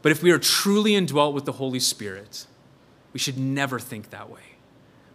[0.00, 2.46] But if we are truly indwelt with the Holy Spirit,
[3.12, 4.40] we should never think that way.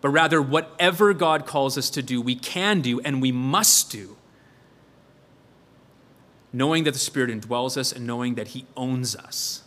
[0.01, 4.15] But rather, whatever God calls us to do, we can do and we must do
[6.53, 9.63] knowing that the Spirit indwells us and knowing that He owns us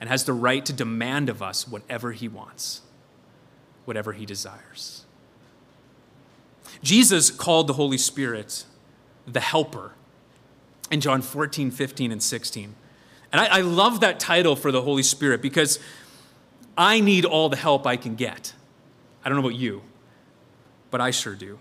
[0.00, 2.80] and has the right to demand of us whatever He wants,
[3.84, 5.01] whatever He desires.
[6.82, 8.64] Jesus called the Holy Spirit
[9.26, 9.92] the Helper
[10.90, 12.74] in John 14, 15, and 16.
[13.32, 15.78] And I, I love that title for the Holy Spirit because
[16.76, 18.52] I need all the help I can get.
[19.24, 19.82] I don't know about you,
[20.90, 21.58] but I sure do.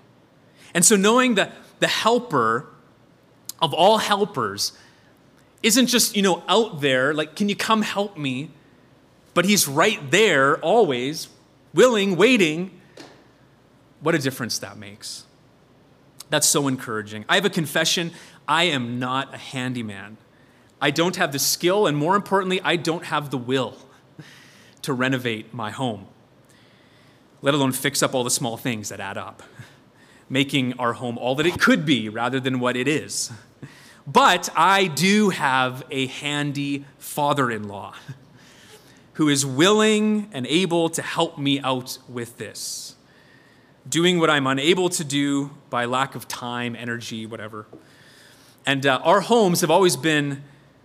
[0.73, 2.67] And so knowing that the helper
[3.61, 4.73] of all helpers
[5.61, 8.49] isn't just, you know, out there, like, can you come help me?
[9.33, 11.29] But he's right there, always,
[11.73, 12.80] willing, waiting.
[14.01, 15.25] What a difference that makes.
[16.29, 17.23] That's so encouraging.
[17.29, 18.11] I have a confession
[18.47, 20.17] I am not a handyman.
[20.81, 23.77] I don't have the skill, and more importantly, I don't have the will
[24.81, 26.07] to renovate my home.
[27.41, 29.43] let alone fix up all the small things that add up,
[30.29, 33.31] making our home all that it could be rather than what it is.
[34.07, 37.95] But I do have a handy father in law
[39.13, 42.95] who is willing and able to help me out with this,
[43.87, 47.65] doing what I'm unable to do by lack of time, energy, whatever.
[48.65, 50.43] And uh, our homes have always been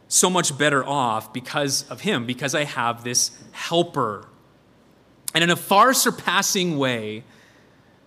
[0.09, 4.27] so much better off because of him, because I have this helper.
[5.35, 7.25] And in a far surpassing way,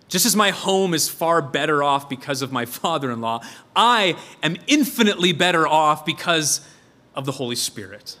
[0.08, 3.42] just as my home is far better off because of my father in law,
[3.76, 6.66] I am infinitely better off because
[7.14, 8.18] of the Holy Spirit,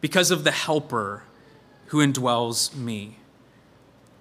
[0.00, 1.24] because of the helper
[1.86, 3.18] who indwells me,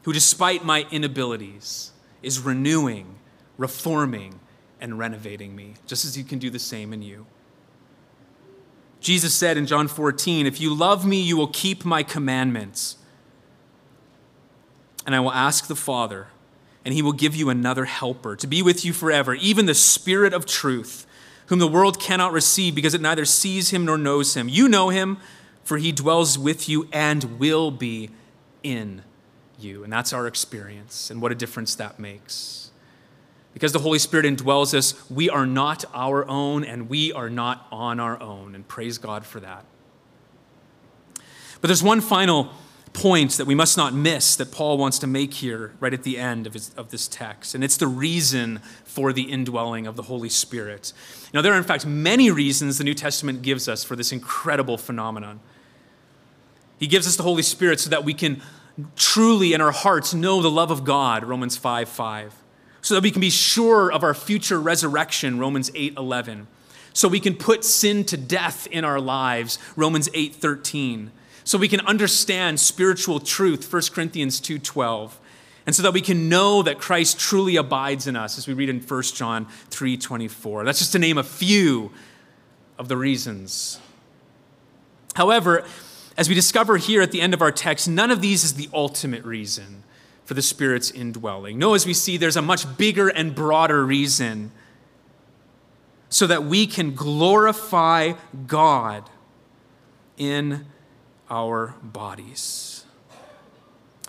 [0.06, 1.91] who, despite my inabilities,
[2.22, 3.16] is renewing,
[3.58, 4.39] reforming,
[4.80, 7.26] and renovating me, just as you can do the same in you.
[8.99, 12.97] Jesus said in John 14, If you love me, you will keep my commandments.
[15.08, 16.28] And I will ask the Father,
[16.84, 20.34] and he will give you another helper to be with you forever, even the Spirit
[20.34, 21.08] of truth,
[21.47, 24.49] whom the world cannot receive because it neither sees him nor knows him.
[24.49, 25.18] You know him,
[25.64, 28.12] for he dwells with you and will be
[28.62, 29.01] in
[29.60, 29.84] you.
[29.84, 32.72] And that's our experience, and what a difference that makes.
[33.53, 37.68] Because the Holy Spirit indwells us, we are not our own and we are not
[37.72, 38.53] on our own.
[38.53, 39.64] And praise God for that.
[41.62, 42.51] But there's one final
[42.91, 46.18] point that we must not miss that Paul wants to make here right at the
[46.18, 47.56] end of, his, of this text.
[47.56, 50.91] And it's the reason for the indwelling of the Holy Spirit.
[51.34, 54.78] Now, there are, in fact, many reasons the New Testament gives us for this incredible
[54.78, 55.39] phenomenon.
[56.78, 58.41] He gives us the Holy Spirit so that we can
[58.95, 62.34] truly in our hearts know the love of God, Romans 5 5
[62.86, 66.45] so that we can be sure of our future resurrection, Romans 8:11.
[66.93, 71.11] So we can put sin to death in our lives, Romans 8:13.
[71.43, 75.19] So we can understand spiritual truth, 1 Corinthians 2:12.
[75.65, 78.69] And so that we can know that Christ truly abides in us, as we read
[78.69, 80.63] in 1 John 3:24.
[80.63, 81.91] That's just to name a few
[82.78, 83.80] of the reasons.
[85.15, 85.65] However,
[86.18, 88.70] as we discover here at the end of our text, none of these is the
[88.74, 89.84] ultimate reason
[90.24, 91.59] for the Spirit's indwelling.
[91.59, 94.51] No, as we see, there's a much bigger and broader reason
[96.09, 98.13] so that we can glorify
[98.47, 99.09] God
[100.18, 100.66] in
[101.30, 102.86] our bodies.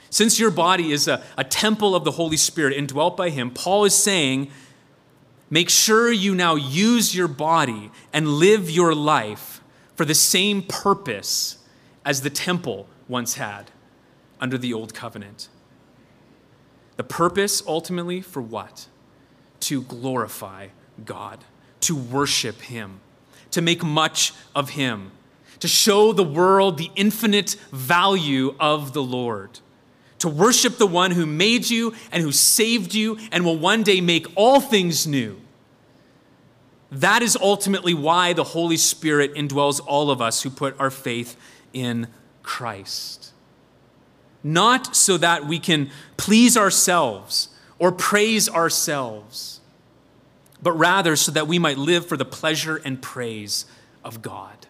[0.08, 3.84] Since your body is a, a temple of the Holy Spirit indwelt by Him, Paul
[3.84, 4.50] is saying,
[5.50, 9.60] make sure you now use your body and live your life
[9.94, 11.55] for the same purpose
[12.06, 13.70] as the temple once had
[14.40, 15.48] under the Old Covenant.
[16.96, 18.86] The purpose ultimately for what?
[19.60, 20.68] To glorify
[21.04, 21.44] God,
[21.80, 23.00] to worship Him,
[23.50, 25.10] to make much of Him,
[25.58, 29.58] to show the world the infinite value of the Lord,
[30.20, 34.00] to worship the one who made you and who saved you and will one day
[34.00, 35.40] make all things new.
[36.90, 41.36] That is ultimately why the Holy Spirit indwells all of us who put our faith
[41.76, 42.08] in
[42.42, 43.32] Christ
[44.46, 47.48] not so that we can please ourselves
[47.80, 49.60] or praise ourselves,
[50.62, 53.66] but rather so that we might live for the pleasure and praise
[54.04, 54.68] of God.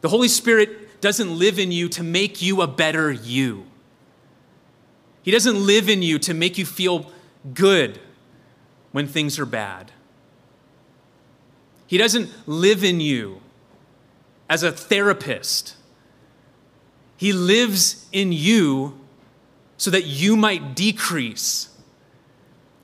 [0.00, 3.66] The Holy Spirit doesn't live in you to make you a better you.
[5.22, 7.10] He doesn't live in you to make you feel
[7.54, 8.00] good
[8.90, 9.92] when things are bad.
[11.86, 13.42] He doesn't live in you
[14.50, 15.75] as a therapist
[17.16, 18.98] he lives in you
[19.76, 21.68] so that you might decrease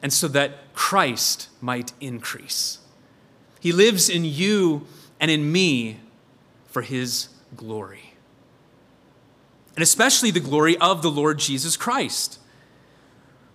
[0.00, 2.78] and so that Christ might increase.
[3.60, 4.86] He lives in you
[5.20, 6.00] and in me
[6.66, 8.14] for his glory.
[9.76, 12.38] And especially the glory of the Lord Jesus Christ,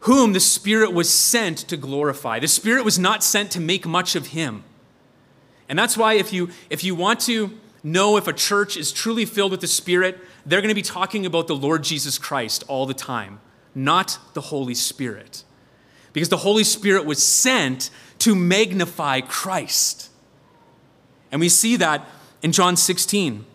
[0.02, 2.40] whom the Spirit was sent to glorify.
[2.40, 4.64] The Spirit was not sent to make much of him.
[5.70, 9.26] And that's why if you if you want to know if a church is truly
[9.26, 12.86] filled with the Spirit, they're going to be talking about the Lord Jesus Christ all
[12.86, 13.42] the time,
[13.76, 15.44] not the Holy Spirit.
[16.14, 17.90] Because the Holy Spirit was sent
[18.20, 20.10] to magnify Christ.
[21.32, 22.08] And we see that
[22.42, 23.46] in John 16.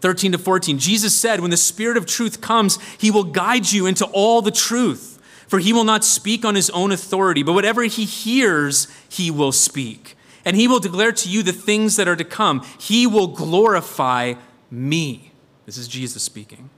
[0.00, 0.78] 13 to 14.
[0.78, 4.50] Jesus said, When the Spirit of truth comes, he will guide you into all the
[4.50, 5.18] truth.
[5.48, 9.50] For he will not speak on his own authority, but whatever he hears, he will
[9.50, 10.14] speak.
[10.44, 12.64] And he will declare to you the things that are to come.
[12.78, 14.34] He will glorify
[14.70, 15.27] me.
[15.68, 16.70] This is Jesus speaking.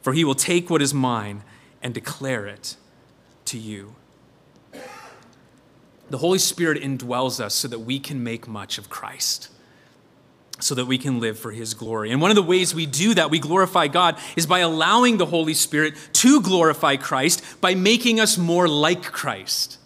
[0.00, 1.44] For he will take what is mine
[1.80, 2.74] and declare it
[3.44, 3.94] to you.
[6.10, 9.50] The Holy Spirit indwells us so that we can make much of Christ,
[10.58, 12.10] so that we can live for his glory.
[12.10, 15.26] And one of the ways we do that, we glorify God, is by allowing the
[15.26, 19.78] Holy Spirit to glorify Christ by making us more like Christ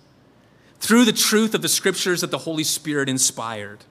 [0.80, 3.84] through the truth of the scriptures that the Holy Spirit inspired.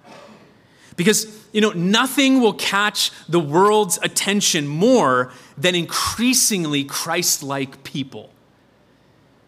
[0.95, 8.31] Because, you know, nothing will catch the world's attention more than increasingly Christ like people.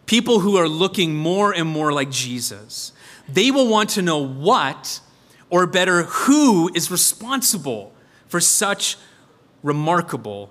[0.06, 2.92] People who are looking more and more like Jesus.
[3.30, 5.00] They will want to know what,
[5.50, 7.94] or better, who is responsible
[8.28, 8.98] for such
[9.64, 10.50] remarkable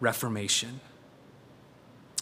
[0.00, 0.80] reformation.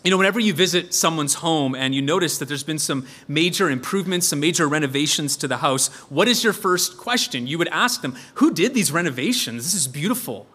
[0.05, 3.71] You know, whenever you visit someone's home and you notice that there's been some major
[3.71, 7.47] improvements, some major renovations to the house, what is your first question?
[7.47, 9.63] You would ask them, Who did these renovations?
[9.65, 10.49] This is beautiful.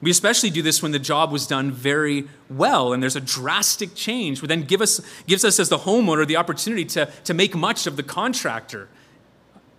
[0.00, 3.94] We especially do this when the job was done very well and there's a drastic
[3.94, 7.56] change, which then give us, gives us as the homeowner the opportunity to, to make
[7.56, 8.88] much of the contractor.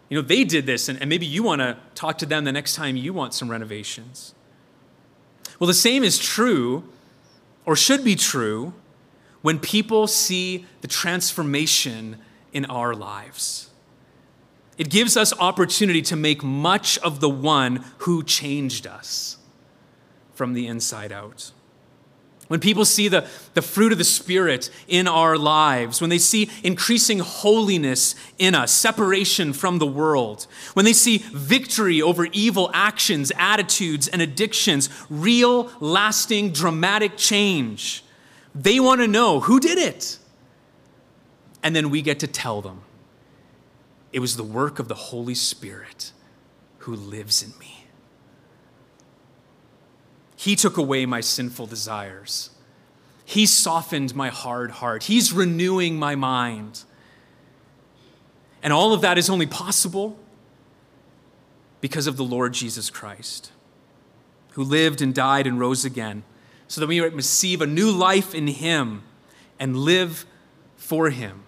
[0.09, 2.51] You know, they did this, and, and maybe you want to talk to them the
[2.51, 4.33] next time you want some renovations.
[5.59, 6.83] Well, the same is true,
[7.67, 8.73] or should be true,
[9.41, 12.17] when people see the transformation
[12.53, 13.69] in our lives.
[14.77, 19.37] It gives us opportunity to make much of the one who changed us
[20.33, 21.51] from the inside out.
[22.47, 26.49] When people see the, the fruit of the Spirit in our lives, when they see
[26.63, 33.33] increasing holiness in us, separation from the world, when they see victory over evil actions,
[33.37, 38.05] attitudes, and addictions, real, lasting, dramatic change,
[38.55, 40.17] they want to know who did it.
[41.61, 42.81] And then we get to tell them
[44.13, 46.13] it was the work of the Holy Spirit
[46.79, 47.76] who lives in me.
[50.37, 52.51] He took away my sinful desires.
[53.25, 55.03] He softened my hard heart.
[55.03, 56.83] He's renewing my mind.
[58.61, 60.17] And all of that is only possible
[61.81, 63.51] because of the Lord Jesus Christ,
[64.51, 66.23] who lived and died and rose again,
[66.67, 69.01] so that we might receive a new life in Him
[69.59, 70.25] and live
[70.75, 71.43] for Him,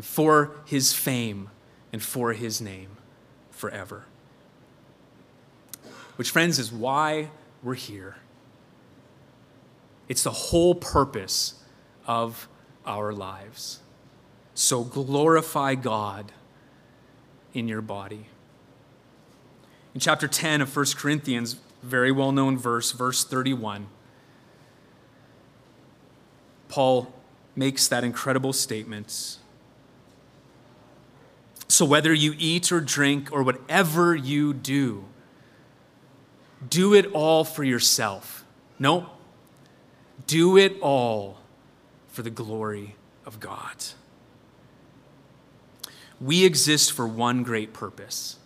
[0.00, 1.50] for His fame,
[1.92, 2.96] and for His name
[3.50, 4.06] forever.
[6.16, 7.30] Which, friends, is why
[7.62, 8.16] we're here.
[10.08, 11.62] It's the whole purpose
[12.06, 12.48] of
[12.86, 13.80] our lives.
[14.54, 16.32] So glorify God
[17.52, 18.26] in your body.
[19.94, 23.88] In chapter 10 of 1 Corinthians, very well known verse, verse 31,
[26.68, 27.12] Paul
[27.54, 29.38] makes that incredible statement.
[31.68, 35.04] So whether you eat or drink or whatever you do,
[36.66, 38.44] do it all for yourself.
[38.78, 39.10] No,
[40.26, 41.38] do it all
[42.08, 42.96] for the glory
[43.26, 43.76] of God.
[46.20, 48.36] We exist for one great purpose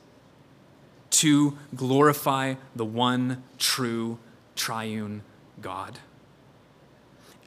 [1.10, 4.18] to glorify the one true
[4.56, 5.22] triune
[5.60, 5.98] God.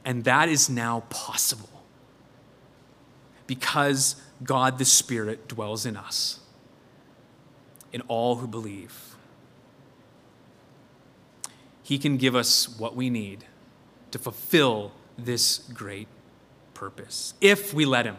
[0.04, 1.84] And that is now possible
[3.48, 6.40] because God the Spirit dwells in us,
[7.92, 9.15] in all who believe.
[11.86, 13.46] He can give us what we need
[14.10, 16.08] to fulfill this great
[16.74, 17.36] purpose.
[17.42, 18.18] If we let Him,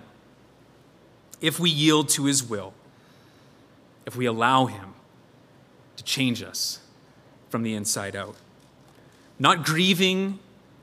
[1.41, 2.75] if we yield to His will,
[4.07, 4.95] if we allow Him
[5.97, 6.79] to change us
[7.51, 8.37] from the inside out.
[9.37, 10.39] Not grieving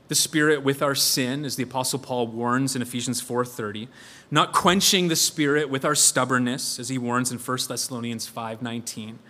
[0.08, 3.88] the spirit with our sin as the apostle Paul warns in Ephesians 4:30,
[4.30, 9.20] not quenching the spirit with our stubbornness as he warns in 1 Thessalonians 5:19,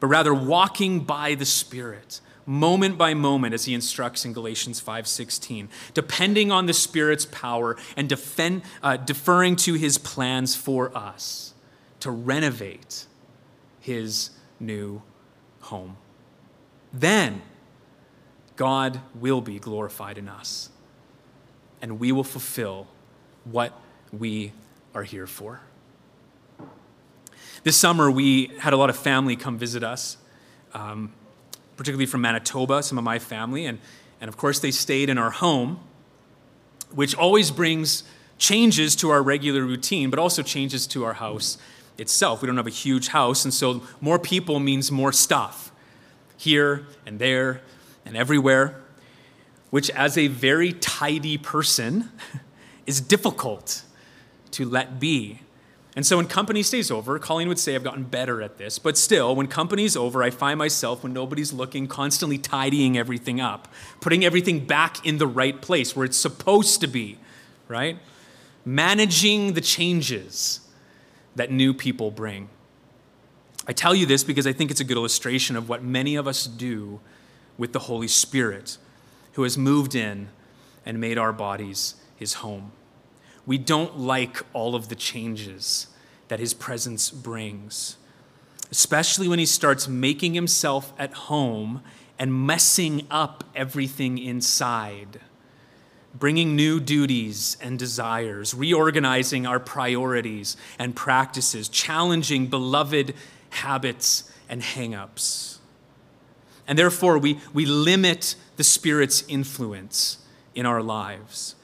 [0.00, 5.68] but rather walking by the spirit moment by moment as he instructs in Galatians 5:16,
[5.94, 11.54] depending on the spirit's power and defend, uh, deferring to his plans for us
[12.00, 13.06] to renovate
[13.80, 15.02] his new
[15.60, 15.96] home.
[16.92, 17.42] Then
[18.56, 20.70] God will be glorified in us,
[21.80, 22.86] and we will fulfill
[23.44, 23.72] what
[24.12, 24.52] we
[24.94, 25.60] are here for.
[27.64, 30.16] This summer, we had a lot of family come visit us,
[30.74, 31.12] um,
[31.82, 33.80] particularly from Manitoba, some of my family, and,
[34.20, 35.80] and of course, they stayed in our home,
[36.92, 38.04] which always brings
[38.38, 41.58] changes to our regular routine, but also changes to our house
[41.98, 42.40] itself.
[42.40, 45.72] We don't have a huge house, and so more people means more stuff
[46.36, 47.62] here and there
[48.06, 48.80] and everywhere,
[49.70, 52.12] which, as a very tidy person,
[52.86, 53.82] is difficult
[54.52, 55.40] to let be.
[55.94, 58.96] And so when company stays over, Colleen would say I've gotten better at this, but
[58.96, 63.68] still, when company's over, I find myself, when nobody's looking, constantly tidying everything up,
[64.00, 67.18] putting everything back in the right place where it's supposed to be,
[67.68, 67.98] right?
[68.64, 70.60] Managing the changes
[71.36, 72.48] that new people bring.
[73.66, 76.26] I tell you this because I think it's a good illustration of what many of
[76.26, 77.00] us do
[77.58, 78.78] with the Holy Spirit,
[79.34, 80.30] who has moved in
[80.86, 82.72] and made our bodies his home.
[83.46, 85.88] We don't like all of the changes
[86.28, 87.96] that his presence brings,
[88.70, 91.82] especially when he starts making himself at home
[92.18, 95.20] and messing up everything inside,
[96.14, 103.14] bringing new duties and desires, reorganizing our priorities and practices, challenging beloved
[103.50, 105.58] habits and hangups.
[106.66, 110.18] And therefore, we, we limit the Spirit's influence
[110.54, 111.56] in our lives,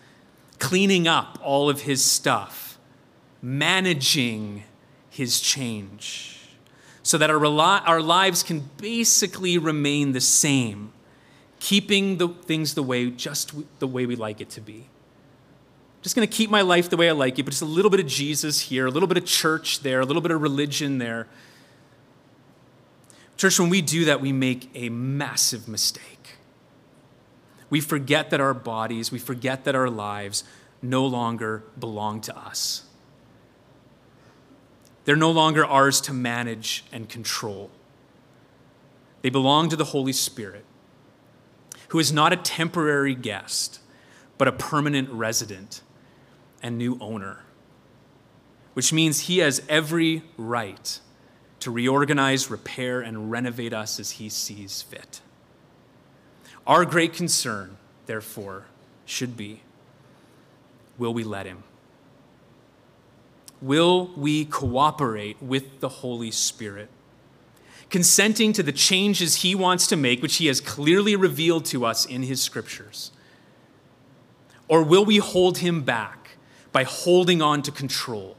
[0.58, 2.78] cleaning up all of his stuff,
[3.40, 4.64] managing
[5.10, 6.38] his change,
[7.02, 10.92] so that our, our lives can basically remain the same,
[11.60, 14.86] keeping the things the way, just the way we like it to be.
[16.02, 17.90] Just going to keep my life the way I like it, but just a little
[17.90, 20.98] bit of Jesus here, a little bit of church there, a little bit of religion
[20.98, 21.26] there.
[23.36, 26.17] Church, when we do that, we make a massive mistake.
[27.70, 30.44] We forget that our bodies, we forget that our lives
[30.80, 32.84] no longer belong to us.
[35.04, 37.70] They're no longer ours to manage and control.
[39.22, 40.64] They belong to the Holy Spirit,
[41.88, 43.80] who is not a temporary guest,
[44.36, 45.82] but a permanent resident
[46.62, 47.40] and new owner,
[48.74, 51.00] which means he has every right
[51.60, 55.20] to reorganize, repair, and renovate us as he sees fit.
[56.68, 58.66] Our great concern, therefore,
[59.06, 59.62] should be
[60.98, 61.62] will we let him?
[63.62, 66.90] Will we cooperate with the Holy Spirit?
[67.88, 72.04] Consenting to the changes he wants to make, which he has clearly revealed to us
[72.04, 73.12] in his scriptures?
[74.68, 76.36] Or will we hold him back
[76.70, 78.36] by holding on to control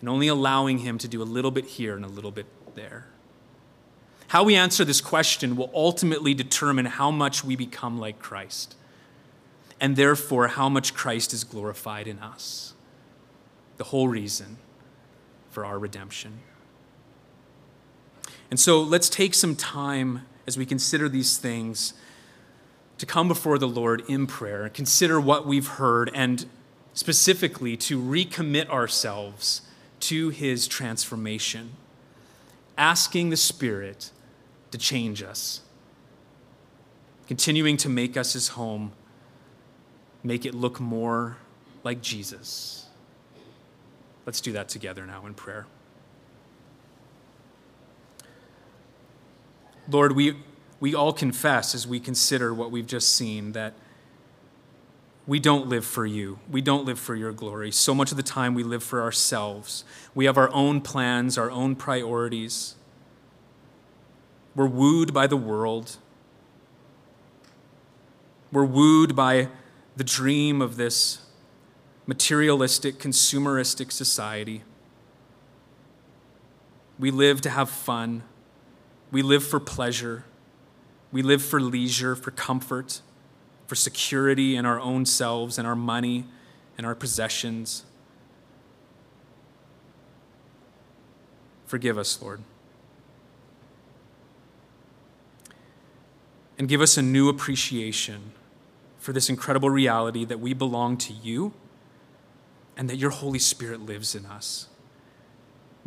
[0.00, 3.06] and only allowing him to do a little bit here and a little bit there?
[4.28, 8.74] How we answer this question will ultimately determine how much we become like Christ,
[9.80, 12.74] and therefore how much Christ is glorified in us.
[13.76, 14.58] The whole reason
[15.50, 16.40] for our redemption.
[18.50, 21.94] And so let's take some time as we consider these things
[22.98, 26.46] to come before the Lord in prayer, consider what we've heard, and
[26.92, 29.62] specifically to recommit ourselves
[30.00, 31.72] to his transformation,
[32.76, 34.10] asking the Spirit
[34.70, 35.60] to change us,
[37.26, 38.92] continuing to make us his home,
[40.22, 41.36] make it look more
[41.84, 42.86] like Jesus.
[44.26, 45.66] Let's do that together now in prayer.
[49.88, 50.38] Lord, we,
[50.80, 53.74] we all confess as we consider what we've just seen that
[55.26, 56.38] we don't live for you.
[56.50, 57.70] We don't live for your glory.
[57.70, 59.84] So much of the time we live for ourselves.
[60.14, 62.74] We have our own plans, our own priorities.
[64.54, 65.96] We're wooed by the world.
[68.52, 69.48] We're wooed by
[69.96, 71.18] the dream of this
[72.06, 74.62] materialistic, consumeristic society.
[76.98, 78.22] We live to have fun.
[79.10, 80.24] We live for pleasure.
[81.10, 83.00] We live for leisure, for comfort,
[83.66, 86.26] for security in our own selves and our money
[86.76, 87.84] and our possessions.
[91.66, 92.42] Forgive us, Lord.
[96.58, 98.32] And give us a new appreciation
[98.98, 101.52] for this incredible reality that we belong to you
[102.76, 104.68] and that your Holy Spirit lives in us,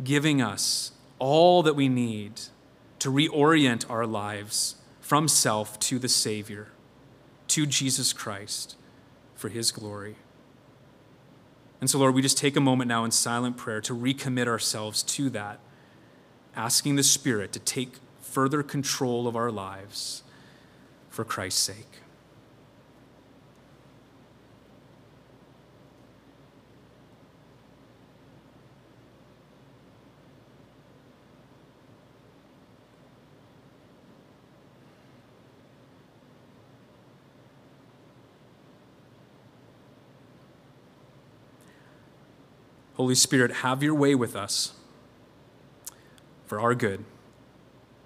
[0.02, 2.40] giving us all that we need
[2.98, 6.68] to reorient our lives from self to the Savior,
[7.48, 8.76] to Jesus Christ
[9.34, 10.16] for his glory.
[11.80, 15.02] And so, Lord, we just take a moment now in silent prayer to recommit ourselves
[15.04, 15.60] to that,
[16.56, 20.22] asking the Spirit to take further control of our lives
[21.08, 22.00] for Christ's sake.
[43.08, 44.74] Holy Spirit, have your way with us
[46.44, 47.06] for our good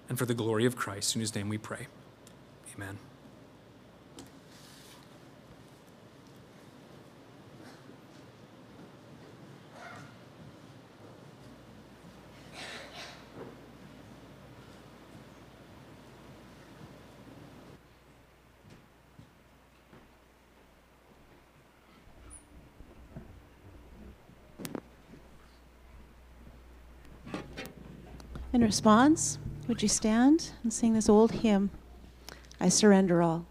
[0.07, 1.87] and for the glory of Christ, in whose name we pray.
[2.73, 2.99] Amen.
[28.63, 29.37] response,
[29.67, 31.69] would you stand and sing this old hymn,
[32.59, 33.45] I Surrender All?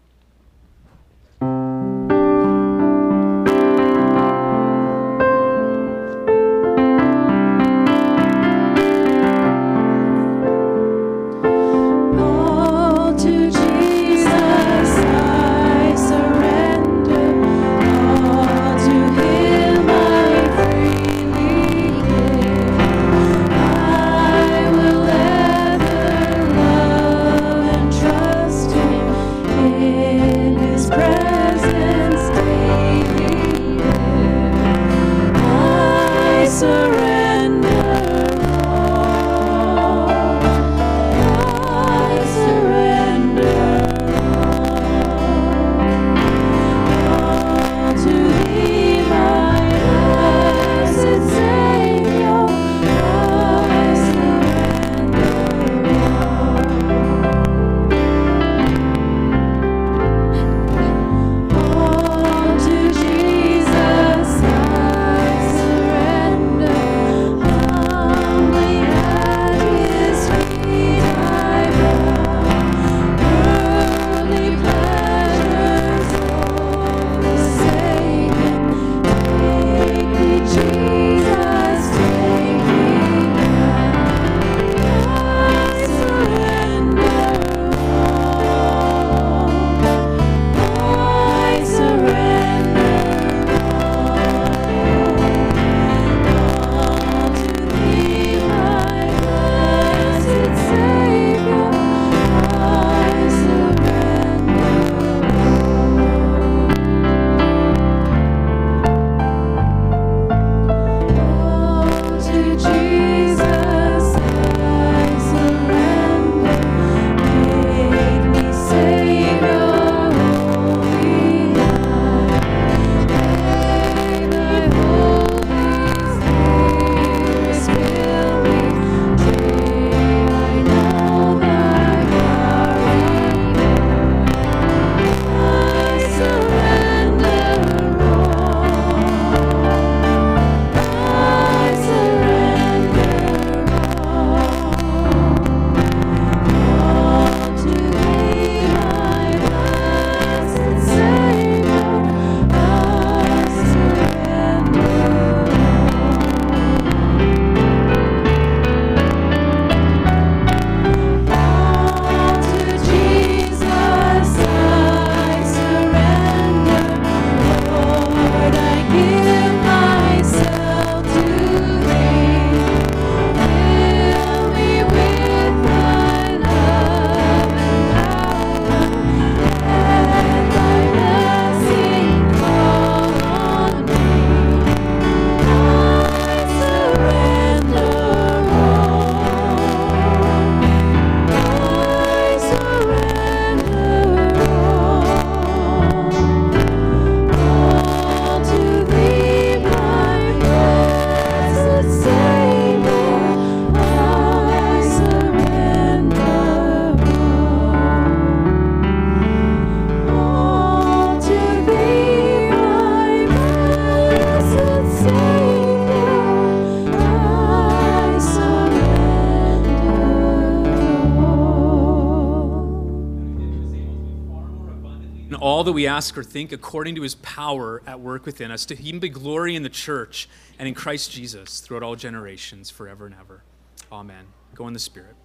[225.63, 228.65] all that we ask or think according to his power at work within us.
[228.65, 230.27] To him be glory in the church
[230.59, 233.43] and in Christ Jesus throughout all generations, forever and ever.
[233.89, 234.25] Amen.
[234.55, 235.15] Go in the Spirit.